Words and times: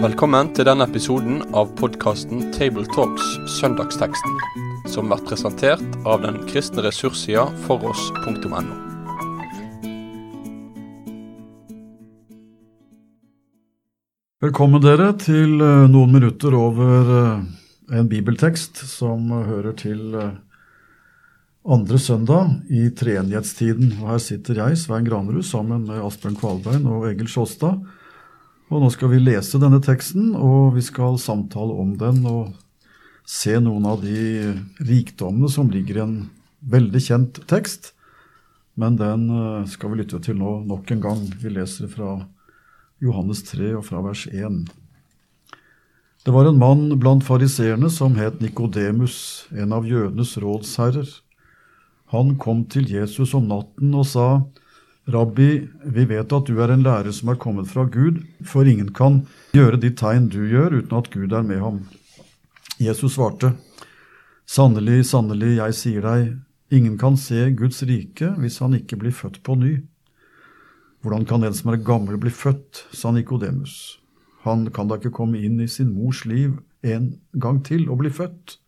Velkommen 0.00 0.48
til 0.56 0.64
denne 0.64 0.84
episoden 0.88 1.42
av 1.56 1.70
podkasten 1.76 2.46
Tabletalks 2.56 3.24
Søndagsteksten, 3.58 4.36
som 4.88 5.10
blir 5.10 5.20
presentert 5.28 5.98
av 6.08 6.22
den 6.24 6.38
kristne 6.48 6.84
ressurssida 6.86 7.46
foross.no. 7.66 8.60
Velkommen 14.40 14.80
dere 14.80 15.10
til 15.20 15.60
eh, 15.60 15.86
noen 15.92 16.14
minutter 16.16 16.56
over 16.56 17.10
eh, 17.18 17.42
en 18.00 18.08
bibeltekst 18.08 18.80
som 18.88 19.28
hører 19.34 19.76
til 19.76 20.14
eh, 20.16 20.32
andre 21.64 21.98
søndag 22.00 22.54
i 22.72 22.88
treenighetstiden. 22.96 23.92
Og 24.00 24.14
her 24.14 24.22
sitter 24.22 24.62
jeg, 24.62 24.78
Svein 24.80 25.04
Granerud, 25.04 25.44
sammen 25.44 25.84
med 25.88 26.00
Asbjørn 26.00 26.38
Kvalbein 26.40 26.88
og 26.88 27.08
Egil 27.10 27.28
Sjåstad. 27.28 27.80
Og 28.70 28.82
nå 28.82 28.88
skal 28.94 29.10
vi 29.12 29.20
lese 29.20 29.60
denne 29.60 29.80
teksten, 29.82 30.32
og 30.38 30.76
vi 30.76 30.84
skal 30.86 31.18
samtale 31.20 31.74
om 31.74 31.96
den 32.00 32.22
og 32.28 32.52
se 33.28 33.58
noen 33.60 33.86
av 33.86 34.00
de 34.04 34.54
rikdommene 34.86 35.50
som 35.50 35.70
ligger 35.70 35.98
i 35.98 36.04
en 36.04 36.18
veldig 36.70 37.02
kjent 37.02 37.42
tekst. 37.50 37.92
Men 38.80 38.96
den 38.96 39.28
skal 39.68 39.92
vi 39.92 40.00
lytte 40.00 40.20
til 40.24 40.38
nå 40.38 40.60
nok 40.64 40.90
en 40.94 41.02
gang. 41.02 41.24
Vi 41.42 41.52
leser 41.52 41.90
fra 41.90 42.20
Johannes 43.02 43.42
3 43.50 43.74
og 43.76 43.84
fra 43.88 44.00
vers 44.06 44.26
1. 44.30 44.62
Det 46.24 46.32
var 46.32 46.46
en 46.46 46.60
mann 46.60 46.86
blant 47.00 47.24
fariseerne 47.24 47.88
som 47.92 48.16
het 48.20 48.40
Nikodemus, 48.44 49.48
en 49.56 49.72
av 49.72 49.88
jødenes 49.88 50.36
rådsherrer. 50.40 51.10
Han 52.10 52.34
kom 52.42 52.64
til 52.66 52.88
Jesus 52.90 53.34
om 53.38 53.46
natten 53.50 53.94
og 53.94 54.06
sa, 54.10 54.26
Rabbi, 55.10 55.50
vi 55.94 56.04
vet 56.10 56.32
at 56.34 56.46
du 56.46 56.58
er 56.62 56.72
en 56.74 56.82
lærer 56.82 57.14
som 57.14 57.30
er 57.32 57.38
kommet 57.40 57.70
fra 57.70 57.84
Gud, 57.86 58.20
for 58.46 58.66
ingen 58.66 58.90
kan 58.94 59.22
gjøre 59.54 59.78
de 59.82 59.92
tegn 59.94 60.28
du 60.30 60.42
gjør, 60.50 60.80
uten 60.82 60.98
at 60.98 61.10
Gud 61.14 61.32
er 61.32 61.46
med 61.46 61.62
ham. 61.62 61.80
Jesus 62.82 63.14
svarte, 63.14 63.54
Sannelig, 64.50 65.04
sannelig, 65.06 65.56
jeg 65.60 65.74
sier 65.78 66.02
deg, 66.02 66.30
ingen 66.74 66.96
kan 66.98 67.14
se 67.18 67.44
Guds 67.54 67.84
rike 67.86 68.32
hvis 68.42 68.58
han 68.58 68.74
ikke 68.74 68.98
blir 68.98 69.14
født 69.14 69.38
på 69.46 69.54
ny. 69.58 69.76
Hvordan 71.00 71.26
kan 71.30 71.46
en 71.46 71.54
som 71.54 71.70
er 71.70 71.84
gammel, 71.86 72.18
bli 72.18 72.32
født, 72.34 72.84
sa 72.90 73.12
Nikodemus. 73.14 74.00
Han 74.42 74.66
kan 74.74 74.90
da 74.90 74.98
ikke 74.98 75.14
komme 75.14 75.38
inn 75.38 75.60
i 75.62 75.68
sin 75.70 75.94
mors 75.94 76.24
liv 76.26 76.58
en 76.82 77.12
gang 77.38 77.62
til 77.64 77.86
og 77.86 78.02
bli 78.02 78.10
født? 78.10 78.58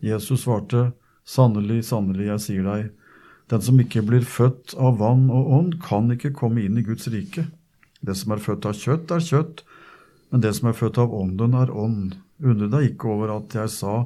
Jesus 0.00 0.46
svarte, 0.46 0.90
Sannelig, 1.26 1.84
sannelig, 1.90 2.26
jeg 2.30 2.44
sier 2.46 2.66
deg, 2.66 2.90
den 3.50 3.62
som 3.66 3.80
ikke 3.82 4.02
blir 4.06 4.26
født 4.26 4.76
av 4.78 5.00
vann 5.00 5.28
og 5.34 5.50
ånd, 5.56 5.76
kan 5.82 6.10
ikke 6.14 6.32
komme 6.36 6.62
inn 6.64 6.78
i 6.78 6.86
Guds 6.86 7.08
rike. 7.10 7.48
Det 8.00 8.16
som 8.16 8.32
er 8.34 8.42
født 8.42 8.66
av 8.68 8.78
kjøtt, 8.78 9.12
er 9.12 9.24
kjøtt, 9.24 9.62
men 10.30 10.44
det 10.44 10.54
som 10.56 10.70
er 10.70 10.78
født 10.78 11.00
av 11.02 11.14
ånden, 11.14 11.56
er 11.58 11.72
ånd. 11.74 12.16
Undre 12.40 12.70
deg 12.72 12.92
ikke 12.92 13.10
over 13.12 13.34
at 13.36 13.56
jeg 13.58 13.72
sa 13.74 14.04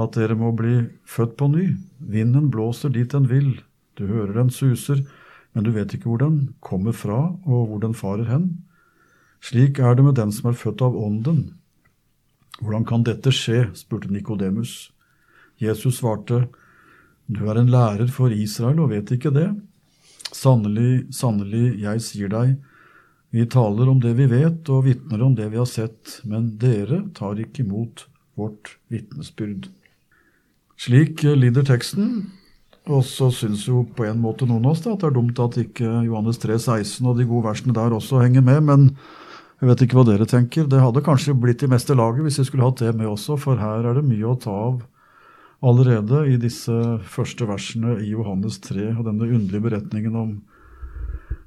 at 0.00 0.16
dere 0.16 0.36
må 0.38 0.52
bli 0.56 0.88
født 1.08 1.36
på 1.38 1.50
ny. 1.52 1.66
Vinden 2.00 2.48
blåser 2.50 2.92
dit 2.94 3.12
den 3.12 3.28
vil, 3.30 3.58
du 4.00 4.06
hører 4.08 4.32
den 4.40 4.50
suser, 4.54 5.04
men 5.52 5.66
du 5.66 5.72
vet 5.74 5.92
ikke 5.94 6.08
hvor 6.08 6.22
den 6.22 6.54
kommer 6.64 6.94
fra, 6.96 7.34
og 7.44 7.68
hvor 7.68 7.80
den 7.82 7.96
farer 7.96 8.28
hen. 8.30 8.50
Slik 9.44 9.78
er 9.78 9.96
det 9.96 10.04
med 10.04 10.16
den 10.16 10.32
som 10.32 10.50
er 10.50 10.58
født 10.58 10.82
av 10.84 10.96
Ånden. 10.96 11.54
Hvordan 12.60 12.84
kan 12.84 13.04
dette 13.04 13.32
skje? 13.32 13.70
spurte 13.74 14.10
Nikodemus. 14.12 14.90
Jesus 15.60 16.00
svarte, 16.00 16.46
Du 17.30 17.44
er 17.46 17.60
en 17.60 17.70
lærer 17.70 18.08
for 18.10 18.32
Israel 18.34 18.80
og 18.82 18.90
vet 18.90 19.12
ikke 19.14 19.30
det. 19.34 19.50
Sannelig, 20.34 21.10
sannelig, 21.14 21.76
jeg 21.82 22.02
sier 22.02 22.32
deg, 22.32 22.56
vi 23.30 23.44
taler 23.46 23.88
om 23.90 24.00
det 24.02 24.16
vi 24.18 24.26
vet 24.30 24.66
og 24.74 24.88
vitner 24.88 25.22
om 25.22 25.36
det 25.38 25.46
vi 25.52 25.58
har 25.60 25.68
sett, 25.70 26.18
men 26.26 26.56
dere 26.58 27.04
tar 27.14 27.38
ikke 27.38 27.62
imot 27.62 28.08
vårt 28.38 28.74
vitnesbyrd. 28.90 29.68
Slik 30.80 31.22
lider 31.22 31.66
teksten, 31.66 32.30
og 32.90 33.04
så 33.06 33.28
syns 33.34 33.66
jo 33.68 33.84
på 33.94 34.06
en 34.08 34.18
måte 34.22 34.48
noen 34.48 34.66
av 34.66 34.74
oss 34.74 34.82
da, 34.82 34.96
at 34.96 35.04
det 35.04 35.10
er 35.10 35.18
dumt 35.18 35.42
at 35.44 35.58
ikke 35.60 35.90
Johannes 36.08 36.40
3, 36.42 36.56
16 36.58 37.06
og 37.06 37.20
de 37.20 37.28
gode 37.28 37.46
versene 37.46 37.76
der 37.76 37.94
også 37.94 38.22
henger 38.24 38.42
med, 38.42 38.64
men 38.66 38.88
jeg 39.60 39.68
vet 39.68 39.84
ikke 39.84 40.00
hva 40.00 40.06
dere 40.08 40.26
tenker. 40.26 40.66
Det 40.66 40.80
hadde 40.80 41.04
kanskje 41.04 41.36
blitt 41.36 41.62
i 41.62 41.70
meste 41.70 41.94
laget 41.94 42.24
hvis 42.24 42.40
vi 42.40 42.48
skulle 42.48 42.66
hatt 42.66 42.80
det 42.82 42.94
med 42.96 43.12
også, 43.12 43.36
for 43.38 43.60
her 43.60 43.86
er 43.86 44.00
det 44.00 44.08
mye 44.08 44.32
å 44.32 44.38
ta 44.40 44.56
av 44.70 44.80
allerede 45.60 46.24
i 46.32 46.38
disse 46.40 46.74
første 47.04 47.46
versene 47.48 47.98
i 48.00 48.12
Johannes 48.14 48.58
3 48.64 48.94
og 48.94 49.04
denne 49.08 49.28
underlige 49.28 49.64
beretningen 49.66 50.16
om 50.16 50.32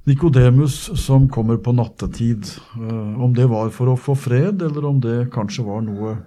Nikodemus 0.06 0.76
som 1.00 1.30
kommer 1.32 1.58
på 1.64 1.72
nattetid. 1.72 2.50
Eh, 2.76 3.22
om 3.24 3.34
det 3.34 3.48
var 3.52 3.72
for 3.72 3.94
å 3.94 4.00
få 4.00 4.16
fred, 4.20 4.62
eller 4.62 4.86
om 4.86 5.00
det 5.04 5.32
kanskje 5.34 5.66
var 5.66 5.84
noe 5.86 6.18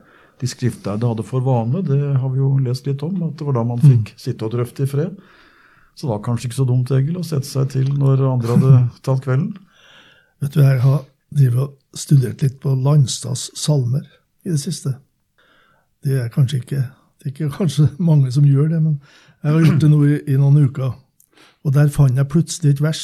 de 0.40 0.48
skriftlærde 0.48 1.08
hadde 1.08 1.24
for 1.24 1.44
vane, 1.44 1.82
det 1.84 2.00
har 2.20 2.32
vi 2.32 2.40
jo 2.42 2.50
lest 2.60 2.88
litt 2.88 3.04
om, 3.04 3.14
at 3.24 3.38
det 3.38 3.46
var 3.48 3.56
da 3.56 3.64
man 3.68 3.80
fikk 3.80 4.12
mm. 4.12 4.18
sitte 4.20 4.44
og 4.44 4.52
drøfte 4.52 4.84
i 4.84 4.90
fred. 4.90 5.14
Så 5.96 6.04
det 6.04 6.12
var 6.12 6.24
kanskje 6.26 6.50
ikke 6.50 6.58
så 6.58 6.66
dumt, 6.68 6.92
Egil, 6.92 7.16
å 7.16 7.24
sette 7.24 7.48
seg 7.48 7.70
til 7.72 7.88
når 7.96 8.24
andre 8.28 8.56
hadde 8.56 8.82
tatt 9.06 9.24
kvelden. 9.24 9.54
Vet 10.44 10.56
du, 10.56 10.60
Jeg 10.60 10.82
har 10.84 11.70
studert 11.96 12.44
litt 12.44 12.60
på 12.60 12.74
Landstads 12.76 13.48
salmer 13.56 14.04
i 14.44 14.52
det 14.52 14.60
siste. 14.60 14.98
Det 16.04 16.20
er 16.20 16.32
kanskje 16.32 16.60
ikke, 16.60 16.82
det 17.26 17.32
er 17.32 17.46
ikke 17.46 17.56
kanskje 17.56 17.88
mange 18.10 18.30
som 18.32 18.44
gjør 18.46 18.68
det, 18.68 18.82
men 18.82 19.00
jeg 19.42 19.52
har 19.52 19.64
gjort 19.64 19.80
det 19.82 19.88
nå 19.90 20.04
i, 20.06 20.18
i 20.30 20.36
noen 20.38 20.68
uker. 20.68 20.92
Og 21.66 21.72
der 21.74 21.88
fant 21.90 22.14
jeg 22.16 22.28
plutselig 22.30 22.70
et 22.70 22.82
vers 22.82 23.00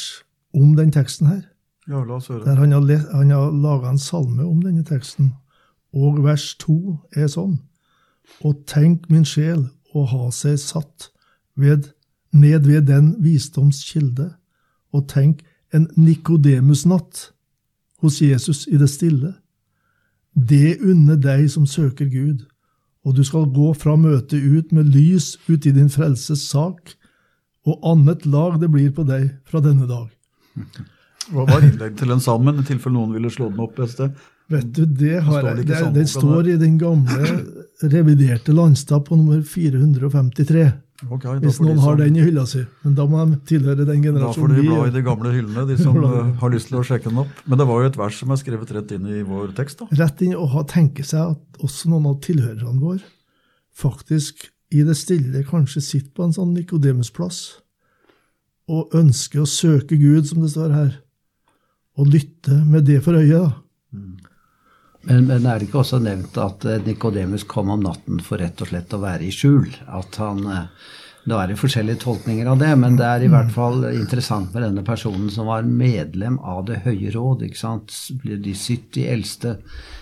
om 0.54 0.76
den 0.78 0.92
teksten 0.94 1.26
her. 1.26 1.40
Ja, 1.88 2.04
la 2.04 2.20
oss 2.20 2.28
høre. 2.30 2.44
Der 2.44 2.60
han 2.60 2.70
har, 2.72 2.84
han 3.16 3.32
har 3.34 3.50
laga 3.50 3.90
en 3.90 3.98
salme 3.98 4.46
om 4.46 4.60
denne 4.62 4.84
teksten. 4.86 5.32
Og 5.92 6.22
vers 6.22 6.52
to 6.54 7.00
er 7.16 7.26
sånn. 7.26 7.58
Og 8.46 8.62
tenk 8.70 9.10
min 9.10 9.26
sjel 9.26 9.66
å 9.90 10.06
ha 10.06 10.30
seg 10.30 10.60
satt 10.62 11.10
ved, 11.58 11.90
ned 12.30 12.70
ved 12.70 12.86
den 12.86 13.16
visdoms 13.24 13.82
kilde, 13.90 14.30
og 14.94 15.08
tenk 15.10 15.42
en 15.74 15.88
Nikodemus-natt 15.98 17.32
hos 18.04 18.22
Jesus 18.22 18.68
i 18.70 18.78
det 18.78 18.90
stille. 18.90 19.34
Det 20.32 20.78
unner 20.78 21.18
deg 21.18 21.50
som 21.50 21.66
søker 21.66 22.06
Gud, 22.06 22.46
og 23.02 23.16
du 23.16 23.22
skal 23.26 23.48
gå 23.50 23.72
fra 23.74 23.96
møtet 23.98 24.38
ut 24.38 24.72
med 24.74 24.90
lys 24.94 25.34
ut 25.48 25.66
i 25.66 25.74
din 25.74 25.90
frelses 25.90 26.44
sak, 26.50 26.94
og 27.66 27.82
annet 27.86 28.26
lag 28.26 28.58
det 28.62 28.70
blir 28.70 28.90
på 28.94 29.04
deg 29.06 29.28
fra 29.48 29.62
denne 29.62 29.86
dag. 29.90 30.08
Hva 31.32 31.46
var 31.46 31.64
innlegg 31.64 31.96
til 31.98 32.10
den 32.10 32.22
sammen, 32.22 32.58
i 32.58 32.66
tilfelle 32.66 32.98
noen 32.98 33.14
ville 33.14 33.30
slå 33.30 33.50
den 33.50 33.62
opp 33.62 33.78
et 33.82 33.92
sted? 33.94 34.14
Vet 34.52 34.72
du, 34.74 34.84
det, 34.84 35.20
har, 35.24 35.46
det, 35.54 35.64
det, 35.70 35.80
det 35.94 36.06
står 36.10 36.50
i 36.52 36.56
den 36.60 36.74
gamle, 36.80 37.36
reviderte 37.82 38.54
Landstad 38.54 39.06
på 39.06 39.16
nummer 39.16 39.40
453. 39.46 40.66
Okay, 41.10 41.40
hvis 41.42 41.58
noen 41.62 41.80
har 41.82 41.96
den 41.98 42.16
i 42.16 42.22
hylla 42.22 42.44
si. 42.46 42.62
Men 42.84 42.94
da 42.98 43.06
må 43.10 43.24
de 43.26 43.38
tilhøre 43.48 43.86
den 43.88 44.04
generasjonen. 44.04 44.28
Da 44.28 44.38
får 44.38 44.52
de 44.54 44.66
bla 44.68 44.82
i 44.86 44.94
de 44.94 45.02
gamle 45.06 45.32
hyllene, 45.34 45.64
de 45.66 45.78
som 45.80 45.98
uh, 46.04 46.30
har 46.38 46.54
lyst 46.54 46.70
til 46.70 46.78
å 46.78 46.84
sjekke 46.86 47.10
den 47.10 47.22
opp. 47.24 47.42
Men 47.46 47.60
det 47.60 47.66
var 47.70 47.82
jo 47.82 47.90
et 47.90 47.98
vers 47.98 48.20
som 48.22 48.34
er 48.34 48.40
skrevet 48.40 48.74
rett 48.76 48.94
inn 48.94 49.08
i 49.10 49.24
vår 49.26 49.50
tekst. 49.58 49.82
da. 49.82 50.02
Rett 50.04 50.22
inn, 50.22 50.36
Og 50.38 50.62
tenke 50.70 51.06
seg 51.06 51.34
at 51.34 51.62
også 51.64 51.90
noen 51.90 52.12
av 52.12 52.20
tilhørerne 52.24 52.78
våre 52.82 53.02
faktisk 53.72 54.50
i 54.72 54.82
det 54.84 54.96
stille 54.96 55.44
kanskje 55.48 55.82
sitter 55.84 56.12
på 56.16 56.26
en 56.26 56.34
sånn 56.36 56.52
Nikodemus-plass 56.56 57.40
og 58.72 58.94
ønsker 58.96 59.42
å 59.42 59.48
søke 59.48 59.98
Gud, 60.00 60.28
som 60.28 60.44
det 60.44 60.52
står 60.52 60.72
her, 60.72 60.92
og 61.98 62.08
lytte 62.12 62.56
med 62.64 62.86
det 62.88 63.00
for 63.04 63.19
øyet. 63.19 63.50
da. 63.50 63.52
Mm. 63.92 64.14
Men, 65.02 65.26
men, 65.26 65.46
er 65.46 65.58
det 65.58 65.68
ikke 65.68 65.80
også 65.82 65.98
nevnt 66.02 66.36
at 66.38 66.64
eh, 66.68 66.82
Nikodemus 66.86 67.44
kom 67.50 67.72
om 67.74 67.82
natten 67.82 68.20
for 68.22 68.42
rett 68.42 68.60
og 68.62 68.70
slett 68.70 68.92
å 68.94 69.00
være 69.02 69.26
i 69.26 69.32
skjul? 69.34 69.72
At 69.90 70.18
han 70.22 70.44
eh, 70.46 70.90
Da 71.26 71.38
er 71.38 71.52
det 71.52 71.58
forskjellige 71.60 72.02
tolkninger 72.02 72.48
av 72.50 72.58
det, 72.58 72.70
men 72.78 72.96
det 72.98 73.06
er 73.06 73.22
i 73.22 73.30
hvert 73.30 73.50
fall 73.54 73.84
interessant 73.92 74.54
med 74.54 74.64
denne 74.66 74.82
personen 74.86 75.28
som 75.30 75.46
var 75.50 75.62
medlem 75.62 76.38
av 76.38 76.64
Det 76.66 76.81
høye 76.87 77.12
råd. 77.14 77.44
ikke 77.46 77.60
sant? 77.60 77.94
De 78.22 78.54
70 78.54 79.06
eldste, 79.06 79.56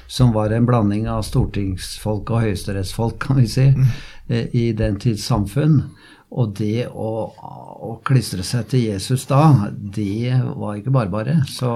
som 0.08 0.32
var 0.32 0.52
en 0.52 0.68
blanding 0.68 1.08
av 1.12 1.26
stortingsfolk 1.28 2.32
og 2.32 2.46
høyesterettsfolk, 2.46 3.18
kan 3.20 3.40
vi 3.40 3.48
si, 3.52 3.68
eh, 4.28 4.48
i 4.52 4.72
den 4.72 4.96
tids 5.00 5.28
samfunn. 5.28 5.82
Og 6.30 6.54
det 6.56 6.86
å, 6.88 7.10
å 7.34 7.96
klistre 8.06 8.44
seg 8.46 8.68
til 8.70 8.86
Jesus 8.92 9.26
da, 9.26 9.68
det 9.70 10.36
var 10.56 10.76
ikke 10.78 10.94
bare 10.94 11.12
bare. 11.12 11.36
Så 11.50 11.72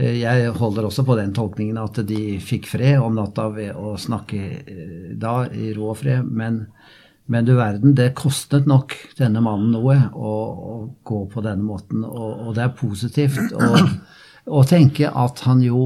jeg 0.00 0.52
holder 0.56 0.86
også 0.88 1.04
på 1.04 1.16
den 1.18 1.34
tolkningen 1.36 1.76
at 1.80 2.00
de 2.08 2.38
fikk 2.40 2.70
fred 2.70 3.02
om 3.02 3.18
natta 3.18 3.50
ved 3.52 3.76
å 3.76 3.92
snakke 4.00 4.40
eh, 4.40 5.10
da 5.20 5.42
i 5.52 5.72
ro 5.76 5.90
og 5.92 5.98
fred. 6.00 6.24
Men, 6.24 6.62
men 7.28 7.44
du 7.48 7.52
verden, 7.58 7.92
det 7.98 8.14
kostet 8.16 8.68
nok 8.70 8.96
denne 9.18 9.42
mannen 9.44 9.74
noe 9.74 9.98
å, 10.16 10.32
å 10.72 10.78
gå 11.04 11.20
på 11.32 11.44
denne 11.44 11.66
måten. 11.66 12.06
Og, 12.08 12.48
og 12.48 12.56
det 12.56 12.64
er 12.64 12.74
positivt 12.78 13.52
å, 13.52 13.68
å, 14.48 14.64
tenke 14.64 15.12
at 15.12 15.44
han 15.44 15.60
jo 15.66 15.84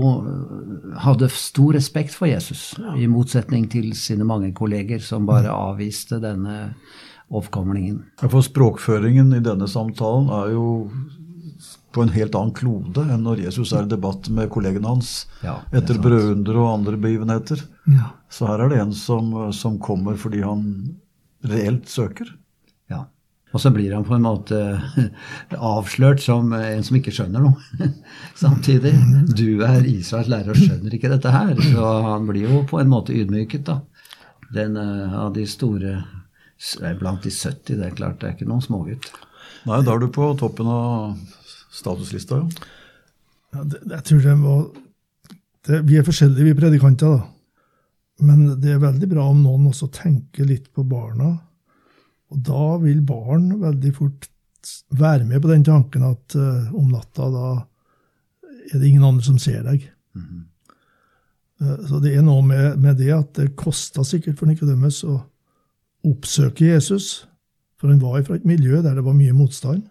hadde 1.03 1.33
stor 1.35 1.75
respekt 1.75 2.15
for 2.15 2.31
Jesus, 2.31 2.77
i 2.95 3.11
motsetning 3.11 3.67
til 3.73 3.91
sine 3.99 4.29
mange 4.29 4.55
kolleger 4.55 5.03
som 5.03 5.27
bare 5.27 5.51
avviste 5.51 6.23
denne 6.23 6.77
oppkomlingen. 7.27 8.05
For 8.23 8.39
språkføringen 8.47 9.35
i 9.35 9.43
denne 9.43 9.67
samtalen 9.67 10.31
er 10.31 10.55
jo 10.55 10.67
på 11.97 12.05
en 12.05 12.13
helt 12.13 12.37
annen 12.37 12.53
klode 12.57 13.03
enn 13.09 13.25
når 13.25 13.41
Jesus 13.47 13.73
er 13.73 13.87
i 13.89 13.91
debatt 13.91 14.29
med 14.37 14.51
kollegene 14.53 14.93
hans 14.93 15.15
Ja, 15.41 15.57
er 15.73 15.81
etter 15.81 15.97
sant. 15.97 16.05
brødunder 16.05 16.61
og 16.61 16.71
andre 16.75 16.99
begivenheter. 17.01 17.63
Ja. 17.89 18.11
Så 18.29 18.47
her 18.51 18.61
er 18.67 18.73
det 18.75 18.81
en 18.85 18.93
som, 18.97 19.33
som 19.57 19.79
kommer 19.81 20.19
fordi 20.21 20.45
han 20.45 20.67
reelt 21.47 21.89
søker. 21.89 22.35
ja. 22.93 23.07
Og 23.55 23.61
så 23.63 23.71
blir 23.73 23.95
han 23.95 24.05
på 24.05 24.13
en 24.17 24.25
måte 24.27 24.57
avslørt 25.57 26.21
som 26.21 26.51
en 26.53 26.83
som 26.85 26.97
ikke 26.99 27.13
skjønner 27.15 27.41
noe. 27.47 27.55
Samtidig. 28.37 28.93
Du 29.39 29.63
er 29.65 29.87
Israels 29.89 30.29
lærer 30.29 30.53
og 30.53 30.59
skjønner 30.61 30.97
ikke 30.99 31.09
dette 31.15 31.33
her. 31.33 31.55
Så 31.63 31.87
han 32.11 32.27
blir 32.29 32.51
jo 32.51 32.65
på 32.69 32.81
en 32.83 32.91
måte 32.93 33.15
ydmyket, 33.17 33.65
da. 33.71 33.79
Den 34.53 34.77
eh, 34.77 35.15
av 35.23 35.33
de 35.39 35.47
store 35.49 35.95
Blant 37.01 37.21
de 37.27 37.29
70, 37.29 37.77
det 37.77 37.85
er 37.85 37.97
klart, 37.97 38.15
det 38.23 38.29
er 38.31 38.35
ikke 38.37 38.47
noen 38.49 38.63
smågutt. 38.65 39.11
Nei, 39.69 39.83
da 39.85 39.93
er 39.93 40.01
du 40.01 40.07
på 40.15 40.31
toppen 40.41 40.69
av 40.73 41.19
statuslista, 41.77 42.43
ja. 42.43 42.67
Ja, 43.55 43.63
det, 43.63 43.81
jeg 43.93 44.05
tror 44.09 44.23
det 44.25 44.37
må 44.41 44.55
det, 45.67 45.81
Vi 45.87 45.99
er 45.99 46.07
forskjellige, 46.07 46.45
vi 46.49 46.55
predikanter, 46.59 47.17
da. 47.17 47.33
Men 48.27 48.47
det 48.63 48.73
er 48.73 48.83
veldig 48.83 49.09
bra 49.11 49.27
om 49.29 49.43
noen 49.45 49.69
også 49.71 49.91
tenker 49.93 50.49
litt 50.49 50.71
på 50.73 50.87
barna. 50.89 51.35
Og 52.33 52.41
da 52.47 52.77
vil 52.83 53.03
barn 53.07 53.51
veldig 53.61 53.93
fort 53.95 54.29
være 54.97 55.27
med 55.29 55.43
på 55.43 55.51
den 55.51 55.67
tanken 55.67 56.07
at 56.07 56.37
uh, 56.39 56.73
om 56.75 56.89
natta 56.91 57.29
da 57.31 57.51
er 58.73 58.81
det 58.81 58.89
ingen 58.89 59.05
andre 59.07 59.27
som 59.27 59.37
ser 59.39 59.63
deg. 59.67 59.85
Eh, 61.61 61.77
så 61.89 62.01
det 62.03 62.17
er 62.17 62.25
noe 62.27 62.43
med, 62.45 62.81
med 62.83 62.99
det 63.01 63.13
at 63.15 63.35
det 63.39 63.55
kosta 63.59 64.05
sikkert 64.05 64.41
for 64.41 64.51
Nikodemus 64.51 65.03
å 65.07 65.21
oppsøke 66.07 66.67
Jesus, 66.67 67.27
for 67.81 67.93
han 67.93 68.03
var 68.03 68.25
fra 68.27 68.39
et 68.39 68.49
miljø 68.49 68.81
der 68.83 68.99
det 68.99 69.05
var 69.07 69.17
mye 69.17 69.37
motstand. 69.37 69.85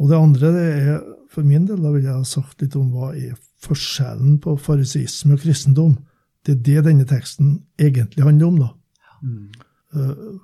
Og 0.00 0.08
det 0.08 0.16
andre 0.16 0.52
det 0.54 0.66
er, 0.80 1.00
for 1.30 1.46
min 1.46 1.66
del, 1.68 1.82
da 1.84 1.92
vil 1.92 2.06
jeg 2.06 2.16
ha 2.16 2.26
sagt 2.26 2.62
litt 2.64 2.76
om 2.78 2.88
hva 2.94 3.12
er 3.12 3.36
forskjellen 3.60 4.38
på 4.40 4.56
fariseisme 4.60 5.36
og 5.36 5.42
kristendom. 5.44 5.98
Det 6.46 6.56
er 6.56 6.62
det 6.64 6.84
denne 6.88 7.04
teksten 7.08 7.58
egentlig 7.80 8.24
handler 8.24 8.48
om, 8.48 8.60
da. 8.62 8.70
Mm. 9.20 9.50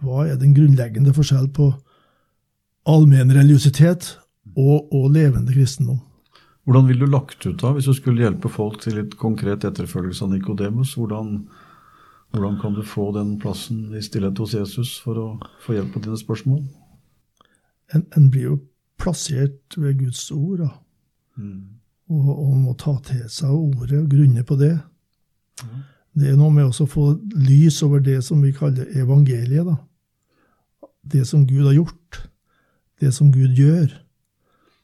Hva 0.05 0.27
er 0.27 0.37
den 0.41 0.53
grunnleggende 0.57 1.15
forskjell 1.17 1.49
på 1.57 1.71
allmennreligiositet 2.87 4.13
og, 4.53 4.93
og 4.93 5.09
levende 5.15 5.57
kristendom? 5.57 6.03
Hvordan 6.67 6.89
ville 6.89 7.07
du 7.07 7.13
lagt 7.15 7.47
ut 7.47 7.61
da, 7.63 7.71
hvis 7.73 7.87
du 7.87 7.95
skulle 7.95 8.25
hjelpe 8.25 8.51
folk 8.51 8.81
til 8.83 8.99
litt 8.99 9.15
konkret 9.21 9.65
etterfølgelse 9.65 10.27
av 10.27 10.33
Nikodemus? 10.35 10.97
Hvordan, 10.99 11.45
hvordan 12.35 12.57
kan 12.61 12.75
du 12.75 12.83
få 12.85 13.13
den 13.15 13.37
plassen 13.41 13.95
i 13.95 14.03
stillhet 14.03 14.43
hos 14.43 14.57
Jesus 14.59 14.97
for 15.01 15.23
å 15.23 15.27
få 15.63 15.79
hjelp 15.79 15.95
på 15.95 16.03
dine 16.05 16.19
spørsmål? 16.19 16.65
En, 17.95 18.03
en 18.19 18.27
blir 18.35 18.51
jo 18.51 18.57
plassert 18.99 19.77
ved 19.77 19.99
Guds 19.99 20.31
ord, 20.31 20.59
da. 20.59 20.69
Og, 22.09 22.29
og 22.39 22.57
må 22.57 22.73
ta 22.79 22.97
til 23.03 23.25
seg 23.29 23.51
ordet 23.51 23.99
og 23.99 24.11
grunne 24.11 24.45
på 24.47 24.57
det. 24.61 24.77
Det 26.17 26.31
er 26.31 26.37
noe 26.39 26.53
med 26.55 26.71
å 26.71 26.87
få 26.89 27.11
lys 27.35 27.83
over 27.85 28.01
det 28.01 28.23
som 28.25 28.41
vi 28.43 28.55
kaller 28.57 28.89
evangeliet. 28.97 29.67
da. 29.67 29.77
Det 31.05 31.27
som 31.27 31.47
Gud 31.47 31.67
har 31.67 31.75
gjort, 31.77 32.29
det 33.01 33.13
som 33.15 33.33
Gud 33.33 33.59
gjør, 33.59 33.91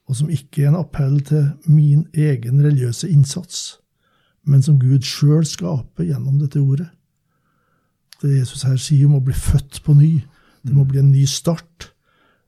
og 0.09 0.17
som 0.17 0.31
ikke 0.31 0.65
er 0.65 0.69
en 0.69 0.81
appell 0.83 1.21
til 1.25 1.47
min 1.65 2.07
egen 2.15 2.61
religiøse 2.61 3.09
innsats, 3.09 3.79
men 4.45 4.63
som 4.63 4.79
Gud 4.79 5.07
sjøl 5.07 5.47
skaper 5.47 6.05
gjennom 6.05 6.39
dette 6.41 6.61
ordet. 6.61 6.91
Det 8.23 8.39
Jesus 8.39 8.63
her 8.67 8.77
sier 8.77 9.07
om 9.07 9.17
å 9.19 9.25
bli 9.25 9.35
født 9.35 9.81
på 9.87 9.95
ny. 9.95 10.21
Det 10.63 10.75
må 10.75 10.85
bli 10.85 11.01
en 11.01 11.13
ny 11.15 11.25
start. 11.27 11.92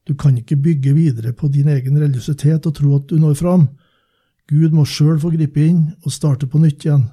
Du 0.05 0.15
kan 0.15 0.37
ikke 0.37 0.61
bygge 0.61 0.93
videre 0.97 1.33
på 1.33 1.49
din 1.49 1.69
egen 1.73 1.97
religiøsitet 1.97 2.67
og 2.69 2.75
tro 2.77 2.97
at 2.99 3.09
du 3.09 3.17
når 3.21 3.39
fram. 3.41 3.69
Gud 4.51 4.75
må 4.77 4.85
sjøl 4.85 5.17
få 5.21 5.33
gripe 5.33 5.62
inn 5.65 5.87
og 6.05 6.12
starte 6.12 6.49
på 6.51 6.61
nytt 6.61 6.85
igjen, 6.85 7.06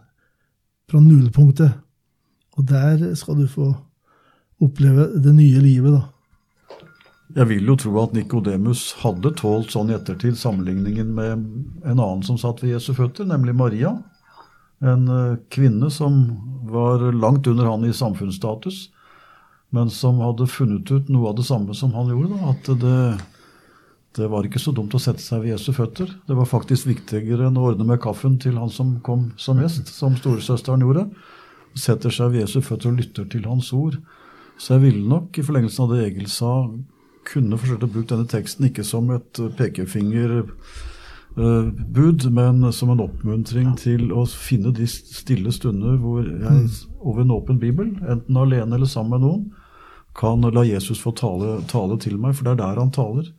fra 0.92 1.00
nullpunktet. 1.00 1.78
Og 2.60 2.68
der 2.68 3.14
skal 3.16 3.40
du 3.40 3.48
få 3.48 3.70
oppleve 4.62 5.08
det 5.24 5.34
nye 5.38 5.62
livet, 5.64 5.96
da. 5.96 6.10
Jeg 7.32 7.48
vil 7.48 7.70
jo 7.70 7.78
tro 7.80 7.94
at 8.02 8.16
Nikodemus 8.16 8.90
hadde 9.00 9.32
tålt 9.40 9.72
sånn 9.72 9.92
i 9.92 9.96
ettertid 9.96 10.36
sammenligningen 10.36 11.14
med 11.16 11.46
en 11.88 11.94
annen 11.94 12.24
som 12.28 12.36
satt 12.40 12.60
ved 12.60 12.74
Jesu 12.74 12.92
føtter, 12.98 13.24
nemlig 13.30 13.56
Maria. 13.56 13.94
En 14.84 15.06
eh, 15.08 15.38
kvinne 15.54 15.88
som 15.94 16.26
var 16.68 17.06
langt 17.16 17.48
under 17.48 17.70
han 17.70 17.86
i 17.88 17.94
samfunnsstatus, 17.96 18.90
men 19.72 19.90
som 19.90 20.20
hadde 20.20 20.48
funnet 20.52 20.92
ut 20.92 21.10
noe 21.12 21.30
av 21.32 21.38
det 21.40 21.46
samme 21.48 21.74
som 21.78 21.94
han 21.96 22.10
gjorde. 22.12 22.36
Da, 22.36 22.52
at 22.52 22.66
det, 22.82 22.98
det 24.20 24.28
var 24.32 24.48
ikke 24.48 24.60
så 24.60 24.72
dumt 24.76 24.96
å 24.96 25.00
sette 25.00 25.24
seg 25.24 25.46
ved 25.46 25.54
Jesu 25.54 25.72
føtter. 25.76 26.08
Det 26.28 26.36
var 26.36 26.50
faktisk 26.50 26.88
viktigere 26.90 27.48
enn 27.48 27.60
å 27.60 27.68
ordne 27.72 27.86
med 27.88 28.02
kaffen 28.04 28.36
til 28.44 28.60
han 28.60 28.72
som 28.74 28.98
kom 29.06 29.30
som 29.40 29.62
gjest, 29.64 29.88
som 29.88 30.18
storesøsteren 30.20 30.84
gjorde. 30.84 31.08
Setter 31.80 32.12
seg 32.12 32.34
ved 32.34 32.42
Jesu 32.44 32.60
føtter 32.60 32.92
og 32.92 33.00
lytter 33.00 33.26
til 33.32 33.48
hans 33.48 33.72
ord. 33.76 33.96
Så 34.60 34.76
jeg 34.76 34.84
ville 34.90 35.08
nok, 35.08 35.38
i 35.40 35.46
forlengelsen 35.46 35.84
av 35.86 35.90
det 35.96 36.04
Egil 36.10 36.28
sa, 36.30 36.68
kunne 37.32 37.60
forsøkt 37.62 37.86
å 37.86 37.94
bruke 37.94 38.12
denne 38.12 38.30
teksten 38.30 38.66
ikke 38.68 38.84
som 38.86 39.04
et 39.16 39.34
pekefingerbud, 39.58 42.22
men 42.36 42.56
som 42.76 42.90
en 42.92 43.04
oppmuntring 43.06 43.70
til 43.80 44.12
å 44.12 44.26
finne 44.28 44.72
de 44.76 44.86
stille 44.90 45.52
stunder 45.56 45.96
hvor 46.02 46.22
jeg 46.28 46.68
over 47.00 47.22
en 47.24 47.36
åpen 47.38 47.58
bibel, 47.62 47.88
enten 48.04 48.38
alene 48.38 48.76
eller 48.76 48.90
sammen 48.90 49.12
med 49.16 49.22
noen, 49.26 49.44
kan 50.18 50.44
la 50.44 50.64
Jesus 50.68 51.02
få 51.02 51.14
tale, 51.16 51.62
tale 51.72 51.98
til 52.02 52.18
meg, 52.20 52.36
for 52.36 52.48
det 52.48 52.56
er 52.56 52.62
der 52.64 52.82
han 52.82 52.94
taler. 52.96 53.32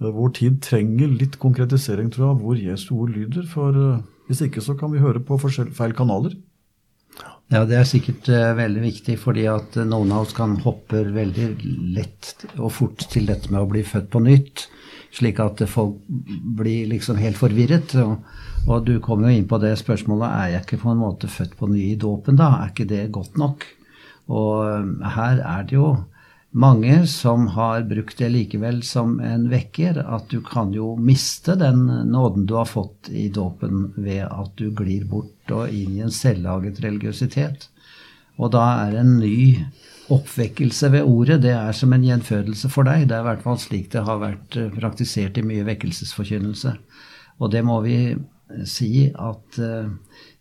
Eh, 0.00 0.10
Vår 0.10 0.34
tid 0.40 0.60
trenger 0.64 1.12
litt 1.12 1.38
konkretisering, 1.42 2.10
tror 2.10 2.26
jeg, 2.26 2.34
av 2.34 2.44
hvor 2.44 2.60
Jesu 2.60 2.94
ord 2.98 3.14
lyder. 3.14 3.46
For 3.50 3.76
eh, 3.76 4.06
hvis 4.30 4.44
ikke 4.46 4.64
så 4.64 4.76
kan 4.78 4.92
vi 4.94 5.02
høre 5.02 5.22
på 5.22 5.38
feil 5.40 5.96
kanaler. 5.96 6.36
Ja, 7.50 7.64
det 7.66 7.74
er 7.74 7.86
sikkert 7.88 8.28
uh, 8.30 8.52
veldig 8.54 8.82
viktig, 8.84 9.16
fordi 9.18 9.48
at 9.50 9.74
noen 9.82 10.12
av 10.14 10.22
oss 10.22 10.34
kan 10.36 10.52
hoppe 10.62 11.00
veldig 11.10 11.48
lett 11.96 12.44
og 12.60 12.70
fort 12.76 13.02
til 13.10 13.26
dette 13.26 13.50
med 13.50 13.64
å 13.64 13.70
bli 13.72 13.82
født 13.82 14.06
på 14.12 14.22
nytt, 14.22 14.68
slik 15.18 15.40
at 15.42 15.64
folk 15.66 15.98
blir 16.06 16.86
liksom 16.92 17.18
helt 17.18 17.40
forvirret. 17.40 17.96
Og, 17.98 18.22
og 18.70 18.86
du 18.86 19.00
kom 19.02 19.26
jo 19.26 19.34
inn 19.34 19.50
på 19.50 19.58
det 19.58 19.72
spørsmålet, 19.82 20.28
er 20.30 20.54
jeg 20.54 20.62
ikke 20.62 20.80
på 20.84 20.94
en 20.94 21.02
måte 21.02 21.32
født 21.32 21.58
på 21.58 21.72
ny 21.72 21.88
i 21.88 21.98
dåpen 21.98 22.38
da? 22.38 22.52
Er 22.60 22.70
ikke 22.70 22.86
det 22.94 23.08
godt 23.18 23.42
nok? 23.42 23.66
Og 24.30 24.62
eh, 24.68 25.10
her 25.16 25.42
er 25.42 25.66
det 25.66 25.76
jo 25.76 25.90
mange 26.50 27.04
som 27.06 27.46
har 27.54 27.84
brukt 27.86 28.18
det 28.18 28.30
likevel 28.32 28.80
som 28.86 29.18
en 29.22 29.46
vekker, 29.52 30.00
at 30.02 30.30
du 30.32 30.40
kan 30.42 30.72
jo 30.74 30.96
miste 30.98 31.54
den 31.58 31.84
nåden 32.10 32.48
du 32.50 32.56
har 32.58 32.66
fått 32.66 33.10
i 33.10 33.28
dåpen 33.30 33.92
ved 33.96 34.24
at 34.26 34.56
du 34.58 34.70
glir 34.74 35.04
bort 35.10 35.54
og 35.54 35.70
inn 35.70 35.98
i 35.98 36.02
en 36.06 36.14
selvlaget 36.14 36.82
religiøsitet. 36.82 37.68
Og 38.40 38.50
da 38.54 38.64
er 38.86 38.98
en 38.98 39.18
ny 39.20 39.60
oppvekkelse 40.10 40.90
ved 40.90 41.06
ordet, 41.06 41.38
det 41.44 41.54
er 41.54 41.76
som 41.76 41.92
en 41.94 42.04
gjenfødelse 42.04 42.70
for 42.72 42.88
deg. 42.88 43.06
Det 43.06 43.14
er 43.14 43.22
i 43.22 43.28
hvert 43.28 43.44
fall 43.44 43.60
slik 43.62 43.92
det 43.92 44.02
har 44.06 44.22
vært 44.22 44.58
eh, 44.58 44.72
praktisert 44.74 45.38
i 45.38 45.46
mye 45.46 45.66
vekkelsesforkynnelse. 45.68 46.74
Og 47.40 47.52
det 47.54 47.62
må 47.64 47.78
vi 47.84 47.98
si 48.66 49.06
at 49.14 49.60
eh, 49.62 49.92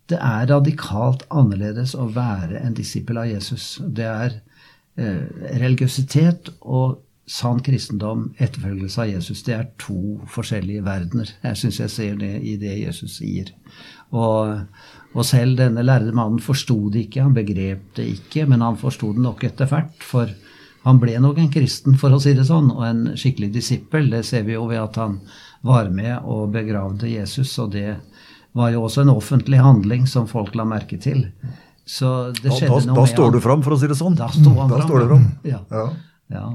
det 0.10 0.18
er 0.18 0.48
radikalt 0.50 1.26
annerledes 1.30 1.94
å 1.98 2.08
være 2.14 2.64
en 2.64 2.74
disippel 2.78 3.22
av 3.22 3.30
Jesus. 3.30 3.78
Det 3.86 4.08
er 4.10 4.40
eh, 4.98 5.22
religiøsitet 5.62 6.50
og 6.62 7.00
sann 7.30 7.60
kristendom, 7.62 8.32
etterfølgelse 8.42 9.04
av 9.04 9.12
Jesus, 9.12 9.44
det 9.46 9.54
er 9.54 9.68
to 9.82 10.18
forskjellige 10.34 10.82
verdener. 10.86 11.30
Jeg 11.44 11.60
syns 11.62 11.78
jeg 11.84 11.94
ser 11.94 12.16
det 12.18 12.32
i 12.42 12.56
det 12.58 12.74
Jesus 12.80 13.20
sier. 13.20 13.52
Og, 14.10 14.64
og 15.14 15.28
selv 15.28 15.60
denne 15.60 15.86
lærde 15.86 16.16
mannen 16.18 16.42
forsto 16.42 16.80
det 16.90 17.06
ikke, 17.06 17.28
han 17.28 17.38
begrep 17.38 17.84
det 18.00 18.08
ikke, 18.16 18.48
men 18.50 18.66
han 18.66 18.80
forsto 18.82 19.12
det 19.14 19.22
nok 19.22 19.46
etter 19.46 19.70
hvert. 19.70 19.94
For 20.02 20.34
han 20.88 21.02
ble 21.02 21.20
nok 21.22 21.38
en 21.38 21.54
kristen, 21.54 22.00
for 22.02 22.16
å 22.16 22.22
si 22.24 22.34
det 22.34 22.48
sånn, 22.50 22.72
og 22.74 22.82
en 22.88 23.06
skikkelig 23.20 23.52
disippel. 23.60 24.10
Det 24.10 24.24
ser 24.26 24.48
vi 24.48 24.58
jo 24.58 24.66
ved 24.72 24.82
at 24.82 24.98
han 24.98 25.20
var 25.70 25.94
med 25.94 26.26
og 26.26 26.50
begravde 26.56 27.12
Jesus, 27.12 27.54
og 27.62 27.76
det 27.78 28.00
var 28.58 28.72
jo 28.74 28.84
også 28.88 29.02
en 29.06 29.12
offentlig 29.14 29.60
handling 29.62 30.08
som 30.10 30.28
folk 30.28 30.56
la 30.56 30.66
merke 30.66 30.98
til. 31.02 31.26
Så 31.90 32.34
det 32.34 32.44
Da, 32.50 32.56
skjedde 32.56 32.80
da, 32.86 32.86
noe 32.92 32.96
da 32.96 33.06
står 33.10 33.32
du 33.34 33.40
fram, 33.42 33.62
for 33.66 33.74
å 33.74 33.80
si 33.80 33.88
det 33.90 33.98
sånn. 33.98 34.16
Da 34.18 34.28
står 34.34 34.58
han 34.60 34.70
da 34.70 34.78
fram. 34.80 34.88
Står 34.90 35.00
du 35.00 35.08
fram. 35.12 35.28
Ja. 35.44 35.60
Ja, 35.72 35.86
Ja. 36.30 36.46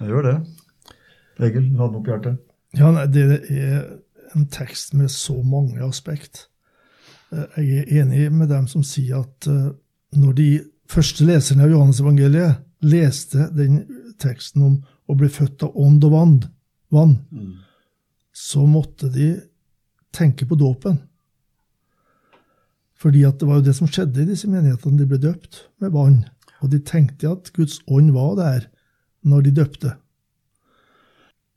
jeg 0.00 0.08
gjør 0.10 0.22
det. 0.22 0.36
Egil, 1.40 1.68
du 1.72 1.78
hadde 1.78 1.92
noe 1.92 2.02
på 2.04 2.10
hjertet? 2.12 2.38
Ja, 2.76 2.90
nei, 2.94 3.06
det 3.06 3.50
er 3.50 4.00
en 4.36 4.46
tekst 4.46 4.94
med 4.94 5.08
så 5.10 5.42
mange 5.44 5.78
aspekt. 5.86 6.46
Eh, 7.32 7.46
Jeg 7.56 7.86
er 7.88 8.02
enig 8.02 8.30
med 8.32 8.48
dem 8.48 8.66
som 8.66 8.82
sier 8.82 9.20
at 9.20 9.46
eh, 9.46 9.70
når 10.16 10.34
de 10.34 10.48
første 10.90 11.24
leserne 11.26 11.62
av 11.64 11.70
Johannes-evangeliet 11.70 12.56
leste 12.82 13.48
den 13.54 13.84
teksten 14.18 14.62
om 14.62 14.82
å 15.08 15.16
bli 15.16 15.28
født 15.28 15.62
av 15.62 15.76
ånd 15.76 16.04
og 16.04 16.12
vann, 16.12 16.36
vann 16.90 17.16
så 18.34 18.66
måtte 18.66 19.10
de 19.12 19.40
tenke 20.12 20.46
på 20.46 20.56
dåpen. 20.58 20.98
Fordi 23.00 23.24
at 23.24 23.40
det 23.40 23.48
var 23.48 23.60
jo 23.60 23.64
det 23.64 23.74
som 23.78 23.88
skjedde 23.88 24.22
i 24.22 24.28
disse 24.28 24.48
menighetene. 24.50 24.98
De 25.00 25.08
ble 25.08 25.18
døpt 25.20 25.64
med 25.80 25.94
vann. 25.94 26.22
Og 26.60 26.72
de 26.72 26.82
tenkte 26.84 27.30
at 27.30 27.48
Guds 27.56 27.78
ånd 27.88 28.12
var 28.12 28.36
der 28.36 28.68
når 29.24 29.46
de 29.46 29.56
døpte. 29.56 29.94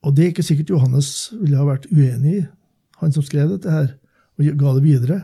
Og 0.03 0.15
det 0.15 0.23
er 0.23 0.31
ikke 0.33 0.45
sikkert 0.45 0.71
Johannes 0.71 1.33
ville 1.35 1.59
ha 1.59 1.67
vært 1.67 1.87
uenig 1.91 2.37
i, 2.39 2.45
han 2.99 3.13
som 3.15 3.23
skrev 3.23 3.51
dette 3.51 3.71
her, 3.71 3.93
og 4.39 4.49
ga 4.59 4.73
det 4.75 4.83
videre. 4.83 5.19